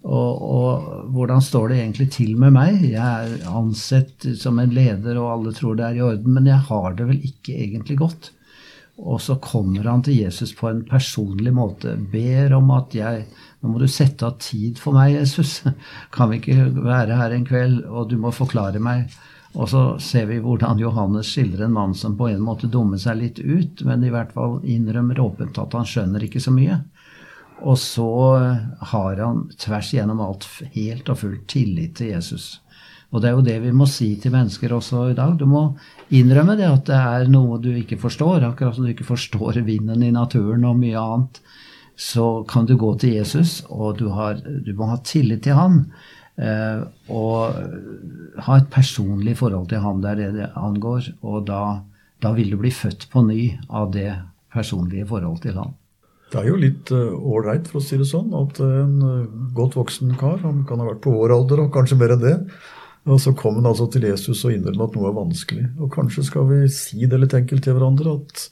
Og, 0.01 0.41
og, 0.41 0.85
hvordan 1.13 1.43
står 1.45 1.69
det 1.69 1.81
egentlig 1.83 2.07
til 2.15 2.37
med 2.41 2.55
meg? 2.57 2.81
Jeg 2.89 2.97
er 2.97 3.49
ansett 3.53 4.25
som 4.41 4.59
en 4.59 4.73
leder, 4.73 5.19
og 5.21 5.35
alle 5.35 5.53
tror 5.53 5.77
det 5.77 5.85
er 5.85 5.99
i 5.99 6.05
orden, 6.07 6.33
men 6.33 6.49
jeg 6.49 6.65
har 6.71 6.97
det 6.97 7.09
vel 7.11 7.21
ikke 7.29 7.59
egentlig 7.61 7.99
godt. 8.01 8.31
Og 9.01 9.21
så 9.21 9.37
kommer 9.41 9.85
han 9.89 10.03
til 10.05 10.17
Jesus 10.23 10.55
på 10.57 10.71
en 10.71 10.81
personlig 10.89 11.53
måte, 11.57 11.99
ber 12.13 12.57
om 12.57 12.73
at 12.77 12.97
jeg 12.97 13.27
Nå 13.61 13.73
må 13.73 13.81
du 13.81 13.89
sette 13.91 14.25
av 14.25 14.39
tid 14.41 14.79
for 14.81 14.97
meg, 14.97 15.15
Jesus. 15.19 15.61
Kan 16.15 16.31
vi 16.31 16.41
ikke 16.41 16.71
være 16.81 17.19
her 17.19 17.35
en 17.37 17.45
kveld, 17.49 17.83
og 17.89 18.09
du 18.11 18.17
må 18.21 18.33
forklare 18.33 18.81
meg? 18.83 19.11
Og 19.59 19.67
så 19.73 19.83
ser 19.99 20.29
vi 20.31 20.39
hvordan 20.41 20.79
Johannes 20.79 21.33
skildrer 21.33 21.67
en 21.67 21.75
mann 21.75 21.95
som 21.99 22.15
på 22.17 22.29
en 22.31 22.43
måte 22.45 22.71
dummer 22.71 23.01
seg 23.03 23.19
litt 23.19 23.41
ut, 23.43 23.83
men 23.87 24.07
i 24.07 24.13
hvert 24.15 24.33
fall 24.37 24.61
innrømmer 24.63 25.19
åpent 25.21 25.59
at 25.59 25.75
han 25.75 25.89
skjønner 25.89 26.25
ikke 26.25 26.43
så 26.43 26.55
mye. 26.55 26.79
Og 27.61 27.77
så 27.77 28.11
har 28.93 29.21
han 29.21 29.45
tvers 29.61 29.93
igjennom 29.93 30.23
alt 30.25 30.47
helt 30.73 31.11
og 31.13 31.19
fullt 31.21 31.49
tillit 31.51 31.99
til 31.99 32.15
Jesus. 32.15 32.61
Og 33.11 33.21
det 33.21 33.29
er 33.29 33.35
jo 33.35 33.45
det 33.45 33.57
vi 33.65 33.73
må 33.75 33.89
si 33.91 34.13
til 34.23 34.33
mennesker 34.33 34.73
også 34.73 35.09
i 35.11 35.17
dag. 35.19 35.35
Du 35.37 35.45
må 35.51 35.65
innrømme 36.15 36.55
det 36.57 36.69
at 36.71 36.87
det 36.87 37.01
er 37.01 37.33
noe 37.33 37.59
du 37.61 37.73
ikke 37.75 37.99
forstår. 37.99 38.47
Akkurat 38.47 38.77
som 38.77 38.87
du 38.87 38.93
ikke 38.95 39.09
forstår 39.09 39.59
vinden 39.67 40.07
i 40.07 40.13
naturen 40.15 40.65
og 40.69 40.79
mye 40.79 41.03
annet. 41.03 41.43
Så 42.01 42.27
kan 42.49 42.65
du 42.69 42.79
gå 42.81 42.95
til 43.01 43.19
Jesus, 43.19 43.61
og 43.69 43.99
du, 44.01 44.09
har, 44.15 44.41
du 44.41 44.73
må 44.77 44.89
ha 44.89 44.97
tillit 45.05 45.45
til 45.45 45.59
han. 45.59 45.83
Eh, 46.41 46.81
og 47.13 48.41
ha 48.47 48.57
et 48.57 48.71
personlig 48.73 49.37
forhold 49.41 49.69
til 49.69 49.83
han 49.85 50.01
der 50.05 50.23
det 50.33 50.49
angår. 50.57 51.13
Og 51.21 51.45
da, 51.51 51.83
da 52.25 52.33
vil 52.37 52.55
du 52.55 52.61
bli 52.63 52.73
født 52.73 53.11
på 53.13 53.25
ny 53.27 53.43
av 53.69 53.93
det 53.97 54.15
personlige 54.55 55.11
forholdet 55.11 55.51
til 55.51 55.61
han. 55.61 55.77
Det 56.31 56.39
er 56.39 56.47
jo 56.47 56.59
litt 56.63 56.91
ålreit, 56.95 57.67
uh, 57.67 57.71
for 57.73 57.81
å 57.81 57.85
si 57.85 57.97
det 57.99 58.07
sånn, 58.07 58.31
at 58.39 58.61
en 58.63 58.99
uh, 59.03 59.31
godt 59.55 59.75
voksen 59.75 60.13
kar, 60.19 60.39
han 60.45 60.63
kan 60.69 60.79
ha 60.79 60.87
vært 60.87 61.03
på 61.03 61.13
vår 61.15 61.35
alder 61.35 61.65
og 61.65 61.73
kanskje 61.75 61.99
mer 61.99 62.15
enn 62.15 62.23
det, 62.23 62.37
og 63.11 63.19
så 63.19 63.33
kom 63.35 63.57
han 63.59 63.67
altså 63.67 63.89
til 63.91 64.07
Jesus 64.07 64.45
og 64.47 64.55
innrømmet 64.55 64.85
at 64.85 64.97
noe 64.97 65.09
er 65.09 65.17
vanskelig. 65.17 65.65
Og 65.83 65.91
kanskje 65.91 66.23
skal 66.29 66.47
vi 66.47 66.61
si 66.71 67.03
det 67.11 67.19
litt 67.19 67.35
enkelt 67.35 67.65
til 67.67 67.75
hverandre 67.75 68.15
at, 68.21 68.45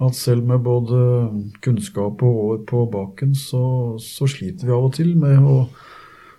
at 0.00 0.16
selv 0.16 0.46
med 0.48 0.62
både 0.64 0.98
kunnskap 1.60 2.22
og 2.24 2.44
år 2.44 2.60
på 2.68 2.84
baken, 2.92 3.34
så, 3.36 3.96
så, 4.00 4.28
sliter 4.30 4.66
vi 4.66 4.72
av 4.72 4.86
og 4.88 4.94
til 4.96 5.12
med 5.20 5.44
å 5.44 5.56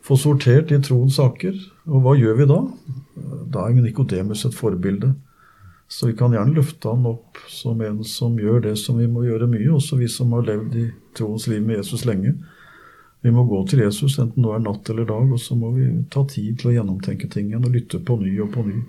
få 0.06 0.18
sortert 0.18 0.74
i 0.74 0.80
troens 0.82 1.20
saker. 1.22 1.58
Og 1.92 2.02
hva 2.02 2.16
gjør 2.18 2.40
vi 2.40 2.48
da? 2.50 2.62
Da 3.54 3.68
er 3.68 3.78
Nikodemus 3.78 4.48
et 4.48 4.58
forbilde. 4.58 5.14
Så 5.92 6.08
vi 6.08 6.16
kan 6.18 6.34
gjerne 6.34 6.56
løfte 6.56 6.90
han 6.90 7.06
opp 7.06 7.38
som 7.52 7.82
en 7.84 8.00
som 8.08 8.38
gjør 8.40 8.64
det 8.64 8.78
som 8.80 8.98
vi 8.98 9.10
må 9.12 9.26
gjøre 9.28 9.50
mye, 9.52 9.74
også 9.76 10.00
vi 10.00 10.08
som 10.10 10.32
har 10.38 10.48
levd 10.48 10.78
i 10.80 10.88
troens 11.18 11.46
liv 11.52 11.62
med 11.66 11.82
Jesus 11.82 12.06
lenge. 12.08 12.38
Vi 13.22 13.34
må 13.36 13.44
gå 13.46 13.60
til 13.70 13.84
Jesus, 13.84 14.16
enten 14.18 14.42
nå 14.42 14.56
er 14.56 14.64
natt 14.64 14.88
eller 14.90 15.06
dag, 15.06 15.28
og 15.30 15.42
så 15.44 15.54
må 15.60 15.70
vi 15.76 15.90
ta 16.10 16.24
tid 16.26 16.58
til 16.58 16.72
å 16.72 16.76
gjennomtenke 16.80 17.30
ting 17.30 17.52
igjen 17.52 17.68
og 17.68 17.76
lytte 17.76 18.00
på 18.02 18.18
ny 18.24 18.32
og 18.42 18.50
på 18.56 18.64
ny. 18.66 18.80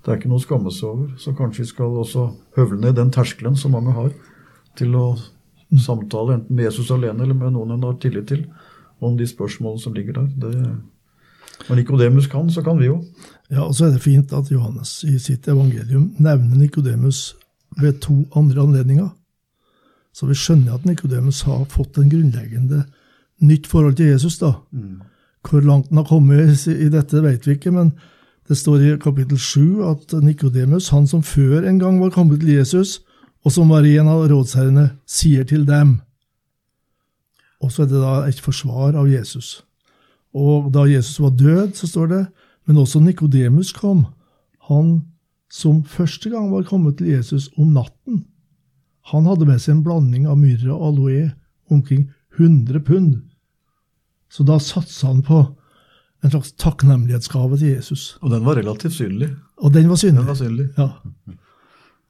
Det 0.00 0.12
er 0.12 0.18
ikke 0.18 0.30
noe 0.30 0.40
å 0.40 0.44
skamme 0.44 0.72
seg 0.72 0.88
over. 0.88 1.08
Så 1.20 1.34
kanskje 1.36 1.64
vi 1.64 1.72
skal 1.72 1.98
også 2.00 2.30
høvle 2.56 2.80
ned 2.80 2.96
den 2.96 3.12
terskelen 3.12 3.58
som 3.58 3.74
mange 3.76 3.92
har, 3.96 4.10
til 4.78 4.94
å 4.96 5.06
samtale 5.78 6.38
enten 6.38 6.56
med 6.56 6.70
Jesus 6.70 6.90
alene 6.94 7.24
eller 7.24 7.36
med 7.36 7.54
noen 7.54 7.76
en 7.76 7.84
har 7.84 7.98
tillit 8.02 8.30
til, 8.30 8.46
om 9.00 9.16
de 9.16 9.26
spørsmålene 9.28 9.82
som 9.82 9.94
ligger 9.96 10.16
der. 10.16 10.30
Det, 10.40 10.54
når 11.68 11.76
Nikodemus 11.76 12.26
kan, 12.32 12.48
så 12.50 12.64
kan 12.64 12.80
vi 12.80 12.88
jo. 12.88 13.00
Ja, 13.50 13.66
og 13.66 13.74
så 13.76 13.86
er 13.86 13.94
det 13.94 14.04
fint 14.04 14.32
at 14.32 14.50
Johannes 14.52 15.00
i 15.04 15.18
sitt 15.20 15.48
evangelium 15.48 16.10
nevner 16.18 16.56
Nikodemus 16.56 17.34
ved 17.80 18.00
to 18.04 18.22
andre 18.36 18.62
anledninger. 18.62 19.10
Så 20.16 20.26
vi 20.26 20.34
skjønner 20.38 20.74
at 20.74 20.86
Nikodemus 20.88 21.42
har 21.46 21.64
fått 21.70 21.98
en 22.00 22.10
grunnleggende 22.10 22.84
nytt 23.46 23.68
forhold 23.70 23.96
til 23.96 24.10
Jesus. 24.12 24.38
da. 24.38 24.52
Mm. 24.72 25.00
Hvor 25.48 25.60
langt 25.64 25.88
han 25.88 25.96
har 25.96 26.08
kommet 26.08 26.66
i 26.68 26.88
dette, 26.92 27.22
vet 27.22 27.46
vi 27.46 27.56
ikke, 27.56 27.72
men 27.72 27.92
det 28.50 28.58
står 28.58 28.82
i 28.82 28.96
kapittel 28.98 29.38
7 29.38 29.82
at 29.86 30.12
Nikodemus, 30.24 30.88
han 30.90 31.06
som 31.06 31.22
før 31.22 31.62
en 31.68 31.78
gang 31.78 32.00
var 32.02 32.10
kommet 32.10 32.42
til 32.42 32.56
Jesus, 32.56 32.98
og 33.46 33.54
som 33.54 33.70
var 33.70 33.86
en 33.86 34.10
av 34.10 34.24
rådsherrene, 34.28 34.88
sier 35.06 35.46
til 35.46 35.62
dem 35.68 36.00
Og 37.62 37.70
så 37.72 37.84
er 37.84 37.90
det 37.92 38.00
da 38.00 38.14
et 38.26 38.40
forsvar 38.40 38.96
av 38.96 39.06
Jesus. 39.06 39.62
Og 40.34 40.72
da 40.72 40.86
Jesus 40.88 41.20
var 41.20 41.30
død, 41.30 41.74
så 41.76 41.86
står 41.86 42.06
det 42.10 42.24
men 42.66 42.78
også 42.78 43.00
Nikodemus 43.02 43.72
kom, 43.74 44.04
han 44.68 45.00
som 45.50 45.82
første 45.84 46.30
gang 46.30 46.52
var 46.52 46.68
kommet 46.68 47.00
til 47.00 47.08
Jesus 47.10 47.48
om 47.58 47.72
natten. 47.74 48.24
Han 49.10 49.26
hadde 49.26 49.48
med 49.48 49.58
seg 49.58 49.74
en 49.74 49.82
blanding 49.82 50.28
av 50.30 50.38
myrra 50.38 50.76
og 50.76 50.92
aloe, 50.92 51.32
omkring 51.70 52.08
100 52.38 52.82
pund. 52.86 53.16
Så 54.30 54.46
da 54.46 54.60
satsa 54.62 55.10
han 55.10 55.24
på 55.26 55.42
en 56.20 56.32
slags 56.32 56.52
takknemlighetsgave 56.60 57.58
til 57.60 57.76
Jesus. 57.76 58.18
Og 58.20 58.32
den 58.34 58.44
var 58.44 58.58
relativt 58.60 58.92
synlig. 58.98 59.30
Og 59.56 59.72
den 59.74 59.88
var 59.88 59.96
synlig. 60.00 60.18
Den 60.18 60.28
var 60.28 60.38
synlig. 60.40 60.68
Ja. 60.76 60.88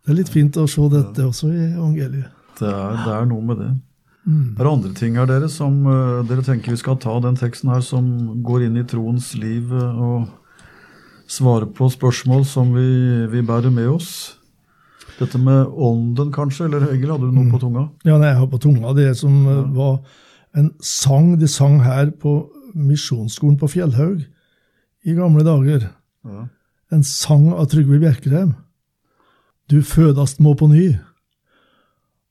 Det 0.01 0.13
er 0.13 0.19
litt 0.19 0.33
fint 0.33 0.57
å 0.59 0.67
se 0.71 0.89
dette 0.91 1.27
også 1.29 1.53
i 1.53 1.69
evangeliet. 1.69 2.33
Det 2.59 2.69
er, 2.69 2.99
det 3.05 3.15
er 3.15 3.31
noe 3.31 3.45
med 3.47 3.61
det. 3.63 3.71
Mm. 4.27 4.57
Er 4.59 4.65
det 4.65 4.73
andre 4.73 4.91
ting 4.99 5.17
her 5.17 5.29
dere 5.31 5.49
som 5.49 5.79
uh, 5.87 6.21
dere 6.29 6.45
tenker 6.45 6.75
vi 6.75 6.81
skal 6.81 6.99
ta 7.01 7.15
den 7.25 7.39
teksten 7.41 7.71
her 7.73 7.81
som 7.85 8.05
går 8.45 8.67
inn 8.67 8.77
i 8.77 8.85
troens 8.89 9.31
liv 9.39 9.73
uh, 9.73 10.03
og 10.05 10.61
svare 11.31 11.71
på 11.73 11.89
spørsmål 11.89 12.45
som 12.49 12.75
vi, 12.75 12.91
vi, 13.31 13.43
bærer 13.47 13.73
med 13.73 13.89
oss. 13.95 14.11
Dette 15.21 15.39
med 15.41 15.71
ånden, 15.71 16.33
kanskje? 16.35 16.67
Eller 16.67 16.91
Egil, 16.91 17.13
hadde 17.13 17.31
du 17.31 17.33
noe 17.33 17.47
mm. 17.47 17.55
på 17.55 17.63
tunga? 17.63 17.87
Ja, 18.05 18.19
nei, 18.19 18.33
jeg 18.33 18.41
har 18.43 18.51
på 18.51 18.61
tunga 18.61 18.93
det 18.99 19.13
som 19.21 19.39
uh, 19.47 19.63
var 19.77 20.01
en 20.59 20.73
sang 20.83 21.37
de 21.39 21.49
sang 21.49 21.79
her 21.85 22.11
på 22.11 22.41
Misjonsskolen 22.75 23.59
på 23.61 23.69
Fjellhaug 23.71 24.25
i 25.05 25.15
gamle 25.17 25.45
dager. 25.47 25.91
Ja. 26.25 26.47
En 26.93 27.05
sang 27.07 27.51
av 27.53 27.71
Trygve 27.71 28.01
Bjerkreim. 28.03 28.55
Du 29.71 29.81
fødast 29.87 30.41
må 30.41 30.55
på 30.59 30.67
ny. 30.71 30.97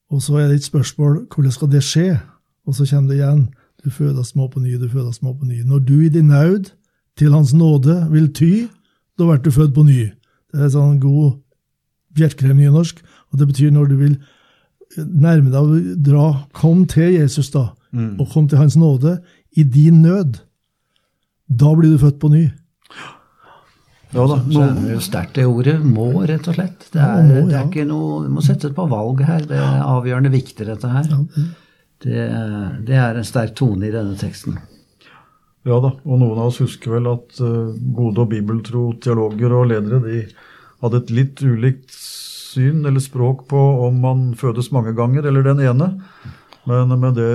Og 0.09 0.21
så 0.25 0.41
er 0.41 0.49
det 0.49 0.59
et 0.59 0.67
spørsmål 0.67 1.23
hvordan 1.29 1.55
skal 1.55 1.71
det 1.71 1.83
skje? 1.85 2.19
Og 2.67 2.75
så 2.75 2.85
kommer 2.89 3.13
det 3.13 3.21
igjen. 3.21 3.45
Du 3.83 3.89
fødast 3.89 4.35
må 4.35 4.47
på 4.51 4.59
ny, 4.59 4.75
du 4.75 4.89
fødast 4.89 5.23
må 5.23 5.33
på 5.33 5.45
ny. 5.45 5.61
Når 5.63 5.79
du 5.79 5.99
i 6.01 6.09
din 6.09 6.27
naud 6.33 6.73
til 7.17 7.31
Hans 7.31 7.53
nåde 7.53 7.95
vil 8.11 8.33
ty, 8.33 8.67
da 9.17 9.27
blir 9.27 9.39
du 9.43 9.51
født 9.51 9.73
på 9.75 9.85
ny. 9.87 10.09
Det 10.51 10.65
er 10.65 10.73
sånn 10.73 10.99
god 10.99 11.39
Bjerkreim-nynorsk. 12.17 12.99
Og 13.31 13.39
det 13.39 13.47
betyr 13.47 13.71
når 13.71 13.89
du 13.89 13.95
vil 13.99 14.15
nærme 14.97 15.51
deg 15.53 15.59
å 15.61 15.81
dra 16.09 16.27
Kom 16.55 16.85
til 16.89 17.13
Jesus, 17.13 17.51
da, 17.53 17.69
mm. 17.93 18.17
og 18.19 18.31
kom 18.33 18.47
til 18.49 18.59
Hans 18.59 18.77
nåde 18.79 19.19
i 19.57 19.63
din 19.63 20.01
nød. 20.01 20.41
Da 21.49 21.73
blir 21.75 21.95
du 21.95 22.01
født 22.01 22.19
på 22.21 22.29
ny. 22.33 22.47
Ja 24.13 24.25
da. 24.25 24.39
Det 24.41 24.93
jo 24.95 25.01
sterkt 25.05 25.37
det 25.37 25.45
ordet. 25.45 25.77
Må, 25.85 26.09
rett 26.29 26.47
og 26.49 26.57
slett. 26.57 26.87
Det 26.93 27.01
er, 27.01 27.21
må, 27.25 27.39
ja. 27.43 27.45
det 27.45 27.57
er 27.59 27.67
ikke 27.67 27.87
noe, 27.89 28.23
Du 28.25 28.33
må 28.33 28.43
settes 28.45 28.73
på 28.75 28.85
valg 28.89 29.21
her. 29.25 29.45
Det 29.49 29.57
er 29.57 29.85
avgjørende 29.85 30.33
viktig, 30.33 30.65
dette 30.69 30.89
her. 30.89 31.09
Ja, 31.13 31.45
det, 32.05 32.27
det, 32.87 32.97
er 32.97 33.19
en 33.19 33.27
sterk 33.27 33.55
tone 33.59 33.89
i 33.89 33.93
denne 33.93 34.17
teksten. 34.17 34.57
Ja 35.67 35.77
da, 35.83 35.91
og 35.91 36.21
noen 36.21 36.39
av 36.39 36.49
oss 36.49 36.61
husker 36.63 36.95
vel 36.95 37.09
at 37.11 37.41
uh, 37.43 37.75
gode 37.93 38.23
og 38.23 38.31
bibeltro 38.31 38.85
teologer 39.03 39.53
og 39.53 39.67
ledere 39.69 39.99
de 40.05 40.21
hadde 40.79 41.01
et 41.03 41.11
litt 41.11 41.43
ulikt 41.43 41.91
syn 41.91 42.85
eller 42.87 43.03
språk 43.03 43.43
på 43.51 43.59
om 43.85 43.99
man 44.01 44.29
fødes 44.39 44.71
mange 44.73 44.95
ganger 44.97 45.27
eller 45.29 45.45
den 45.45 45.61
ene. 45.67 45.89
Men, 46.67 46.91
men 46.99 47.13
det 47.15 47.29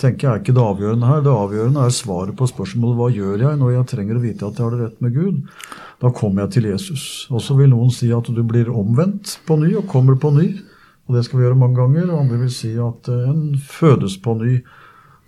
tenker 0.00 0.26
jeg 0.26 0.32
er 0.32 0.42
ikke 0.42 0.54
det 0.56 0.64
avgjørende 0.64 1.08
her. 1.08 1.20
Det 1.24 1.32
avgjørende 1.32 1.84
er 1.86 1.94
svaret 1.94 2.36
på 2.36 2.48
spørsmålet 2.50 2.98
hva 2.98 3.10
gjør 3.14 3.44
jeg 3.44 3.60
når 3.60 3.74
jeg 3.76 3.88
trenger 3.92 4.18
å 4.18 4.22
vite 4.24 4.48
at 4.48 4.58
jeg 4.58 4.66
har 4.66 4.74
det 4.74 4.80
rett 4.82 5.04
med 5.04 5.14
Gud. 5.14 5.42
Da 6.02 6.10
kommer 6.12 6.44
jeg 6.44 6.56
til 6.56 6.70
Jesus. 6.72 7.04
Og 7.30 7.44
så 7.44 7.56
vil 7.58 7.70
noen 7.72 7.92
si 7.94 8.10
at 8.12 8.28
du 8.28 8.42
blir 8.44 8.72
omvendt 8.72 9.38
på 9.46 9.58
ny 9.60 9.72
og 9.78 9.86
kommer 9.92 10.18
på 10.20 10.32
ny. 10.34 10.48
Og 11.06 11.14
det 11.14 11.22
skal 11.24 11.38
vi 11.38 11.46
gjøre 11.46 11.60
mange 11.60 11.78
ganger. 11.78 12.10
Og 12.10 12.24
andre 12.24 12.40
vil 12.42 12.52
si 12.52 12.74
at 12.82 13.12
en 13.14 13.54
fødes 13.62 14.18
på 14.22 14.34
ny. 14.42 14.58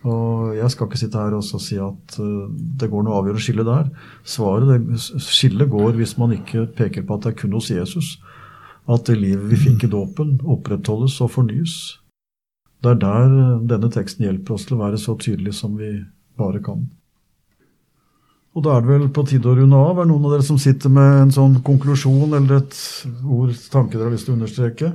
Og 0.08 0.56
jeg 0.58 0.70
skal 0.74 0.88
ikke 0.88 1.00
sitte 1.00 1.20
her 1.22 1.34
og 1.34 1.46
si 1.46 1.78
at 1.82 2.18
eh, 2.22 2.50
det 2.80 2.90
går 2.90 3.02
noe 3.06 3.16
avgjørende 3.18 3.42
skille 3.42 3.64
der. 3.66 3.88
Svaret, 4.26 4.68
det, 4.70 5.00
Skillet 5.24 5.70
går 5.72 5.96
hvis 5.98 6.18
man 6.20 6.36
ikke 6.36 6.68
peker 6.78 7.06
på 7.06 7.16
at 7.16 7.24
det 7.24 7.32
er 7.32 7.40
kun 7.40 7.56
hos 7.58 7.72
Jesus 7.72 8.16
at 8.88 9.04
det 9.04 9.18
livet 9.20 9.50
vi 9.50 9.58
fikk 9.60 9.84
i 9.84 9.90
dåpen, 9.92 10.38
opprettholdes 10.48 11.18
og 11.24 11.34
fornyes. 11.34 11.97
Det 12.84 12.94
er 12.94 13.02
der 13.02 13.34
eh, 13.40 13.66
denne 13.72 13.90
teksten 13.94 14.26
hjelper 14.26 14.56
oss 14.56 14.68
til 14.68 14.78
å 14.78 14.84
være 14.84 15.00
så 15.02 15.16
tydelig 15.18 15.56
som 15.58 15.76
vi 15.78 15.96
bare 16.38 16.62
kan. 16.64 16.86
Og 18.56 18.64
da 18.64 18.74
er 18.74 18.82
det 18.82 18.90
vel 18.90 19.10
på 19.14 19.22
tide 19.28 19.50
å 19.50 19.54
runde 19.54 19.78
av. 19.78 19.98
Er 19.98 20.06
det 20.06 20.12
noen 20.12 20.26
av 20.26 20.34
dere 20.34 20.46
som 20.46 20.58
sitter 20.58 20.90
med 20.90 21.22
en 21.22 21.34
sånn 21.34 21.60
konklusjon 21.66 22.34
eller 22.38 22.62
et 22.62 22.80
ord, 23.22 23.54
tanke 23.70 23.94
dere 23.94 24.08
har 24.08 24.16
lyst 24.16 24.26
til 24.26 24.34
å 24.34 24.38
understreke? 24.38 24.92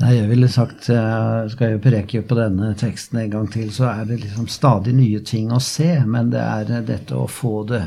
Nei, 0.00 0.12
jeg 0.18 0.28
ville 0.28 0.48
sagt, 0.52 0.90
eh, 0.92 1.48
Skal 1.52 1.74
jeg 1.74 1.82
preke 1.84 2.22
på 2.22 2.36
denne 2.36 2.74
teksten 2.76 3.20
en 3.20 3.32
gang 3.32 3.48
til, 3.52 3.70
så 3.72 3.88
er 3.94 4.04
det 4.04 4.20
liksom 4.20 4.48
stadig 4.48 4.94
nye 4.96 5.20
ting 5.24 5.52
å 5.52 5.60
se. 5.60 5.88
Men 6.04 6.30
det 6.30 6.42
er 6.44 6.72
eh, 6.78 6.84
dette 6.84 7.16
å 7.16 7.28
få 7.28 7.64
det 7.68 7.82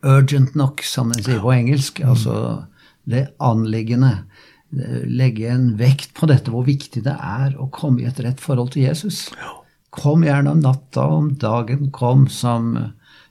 urgent 0.00 0.54
nok, 0.56 0.80
som 0.82 1.12
en 1.12 1.20
sier 1.22 1.40
på 1.40 1.52
engelsk. 1.52 2.00
Mm. 2.00 2.10
Altså 2.14 2.36
det 3.10 3.26
anliggende. 3.38 4.24
Eh, 4.72 5.02
legge 5.06 5.48
en 5.48 5.76
vekt 5.76 6.14
på 6.14 6.28
dette, 6.30 6.52
hvor 6.52 6.66
viktig 6.68 7.02
det 7.02 7.16
er 7.16 7.56
å 7.58 7.70
komme 7.74 8.04
i 8.04 8.08
et 8.10 8.20
rett 8.22 8.40
forhold 8.40 8.74
til 8.74 8.86
Jesus. 8.86 9.28
Kom 9.90 10.22
gjerne 10.22 10.54
om 10.54 10.62
natta, 10.62 11.08
om 11.10 11.32
dagen. 11.34 11.88
Kom 11.90 12.28
som 12.30 12.76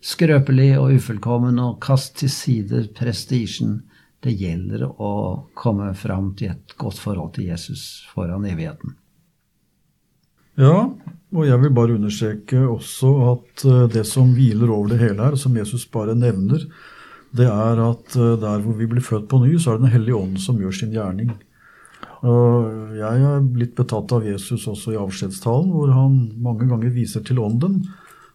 skrøpelig 0.03 0.73
og 0.79 0.97
ufullkommen, 0.97 1.59
og 1.63 1.79
kast 1.83 2.17
til 2.19 2.31
side 2.33 2.89
prestisjen 2.97 3.83
det 4.23 4.33
gjelder 4.35 4.83
å 4.89 5.13
komme 5.55 5.93
fram 5.95 6.33
til 6.35 6.51
et 6.51 6.75
godt 6.79 6.99
forhold 6.99 7.37
til 7.37 7.47
Jesus 7.53 8.03
foran 8.11 8.43
evigheten. 8.49 8.97
Ja, 10.59 10.89
og 11.31 11.45
jeg 11.47 11.61
vil 11.61 11.71
bare 11.71 11.95
understreke 11.95 12.65
også 12.67 13.13
at 13.29 13.63
eh, 13.63 13.85
det 13.93 14.03
som 14.09 14.33
hviler 14.35 14.73
over 14.75 14.91
det 14.91 14.99
hele 15.05 15.23
her, 15.23 15.37
som 15.39 15.55
Jesus 15.55 15.85
bare 15.87 16.17
nevner, 16.19 16.65
det 17.35 17.45
er 17.45 17.81
at 17.83 18.15
eh, 18.17 18.37
der 18.41 18.63
hvor 18.63 18.75
vi 18.77 18.87
blir 18.89 19.05
født 19.05 19.29
på 19.29 19.41
ny, 19.43 19.55
så 19.57 19.73
er 19.73 19.77
det 19.77 19.87
Den 19.87 19.95
hellige 19.97 20.17
ånd 20.17 20.39
som 20.41 20.59
gjør 20.59 20.75
sin 20.75 20.93
gjerning. 20.95 21.31
Og 22.25 22.95
jeg 22.97 23.23
er 23.23 23.45
blitt 23.45 23.75
betatt 23.77 24.11
av 24.11 24.25
Jesus 24.27 24.65
også 24.67 24.93
i 24.93 24.99
avskjedstalen, 24.99 25.71
hvor 25.71 25.93
han 25.95 26.17
mange 26.41 26.67
ganger 26.67 26.91
viser 26.91 27.23
til 27.23 27.39
ånden. 27.39 27.83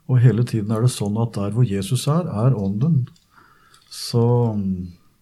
Og 0.09 0.21
hele 0.21 0.45
tiden 0.45 0.73
er 0.73 0.85
det 0.85 0.93
sånn 0.95 1.19
at 1.21 1.35
der 1.37 1.53
hvor 1.53 1.67
Jesus 1.69 2.07
er, 2.09 2.29
er 2.29 2.57
ånden. 2.57 3.05
Så 3.93 4.25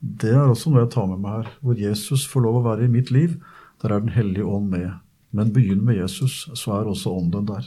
det 0.03 0.31
er 0.35 0.47
også 0.47 0.71
noe 0.71 0.85
jeg 0.85 0.93
tar 0.95 1.09
med 1.11 1.23
meg 1.23 1.41
her. 1.41 1.51
Hvor 1.63 1.79
Jesus 1.79 2.27
får 2.31 2.47
lov 2.47 2.61
å 2.61 2.67
være 2.69 2.87
i 2.87 2.93
mitt 2.93 3.11
liv, 3.15 3.39
der 3.83 3.95
er 3.95 4.01
Den 4.01 4.15
hellige 4.15 4.47
ånd 4.47 4.71
med. 4.71 4.91
Men 5.33 5.53
begynn 5.53 5.85
med 5.85 5.97
Jesus, 5.97 6.49
så 6.55 6.77
er 6.77 6.91
også 6.91 7.15
ånden 7.19 7.49
der. 7.49 7.67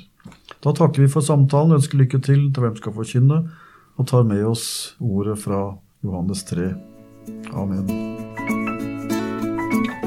Da 0.63 0.71
takker 0.71 1.03
vi 1.03 1.11
for 1.11 1.25
samtalen, 1.25 1.75
ønsker 1.75 1.97
lykke 1.97 2.21
til 2.23 2.51
til 2.53 2.63
hvem 2.63 2.75
skal 2.77 2.93
forkynne, 2.95 3.39
og 3.95 4.07
tar 4.07 4.23
med 4.27 4.43
oss 4.45 4.95
ordet 4.99 5.37
fra 5.39 5.77
Johannes 6.05 6.43
3. 6.45 6.69
Amen. 7.53 7.85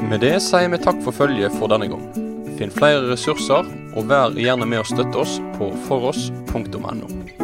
Med 0.08 0.22
det 0.24 0.38
sier 0.40 0.70
vi 0.72 0.80
takk 0.80 1.02
for 1.04 1.12
følget 1.12 1.54
for 1.58 1.70
denne 1.72 1.90
gang. 1.90 2.06
Finn 2.58 2.72
flere 2.74 3.10
ressurser, 3.10 3.66
og 3.98 4.08
vær 4.10 4.38
gjerne 4.38 4.66
med 4.68 4.82
å 4.82 4.88
støtte 4.88 5.20
oss 5.26 5.38
på 5.58 5.72
foross.no. 5.88 7.37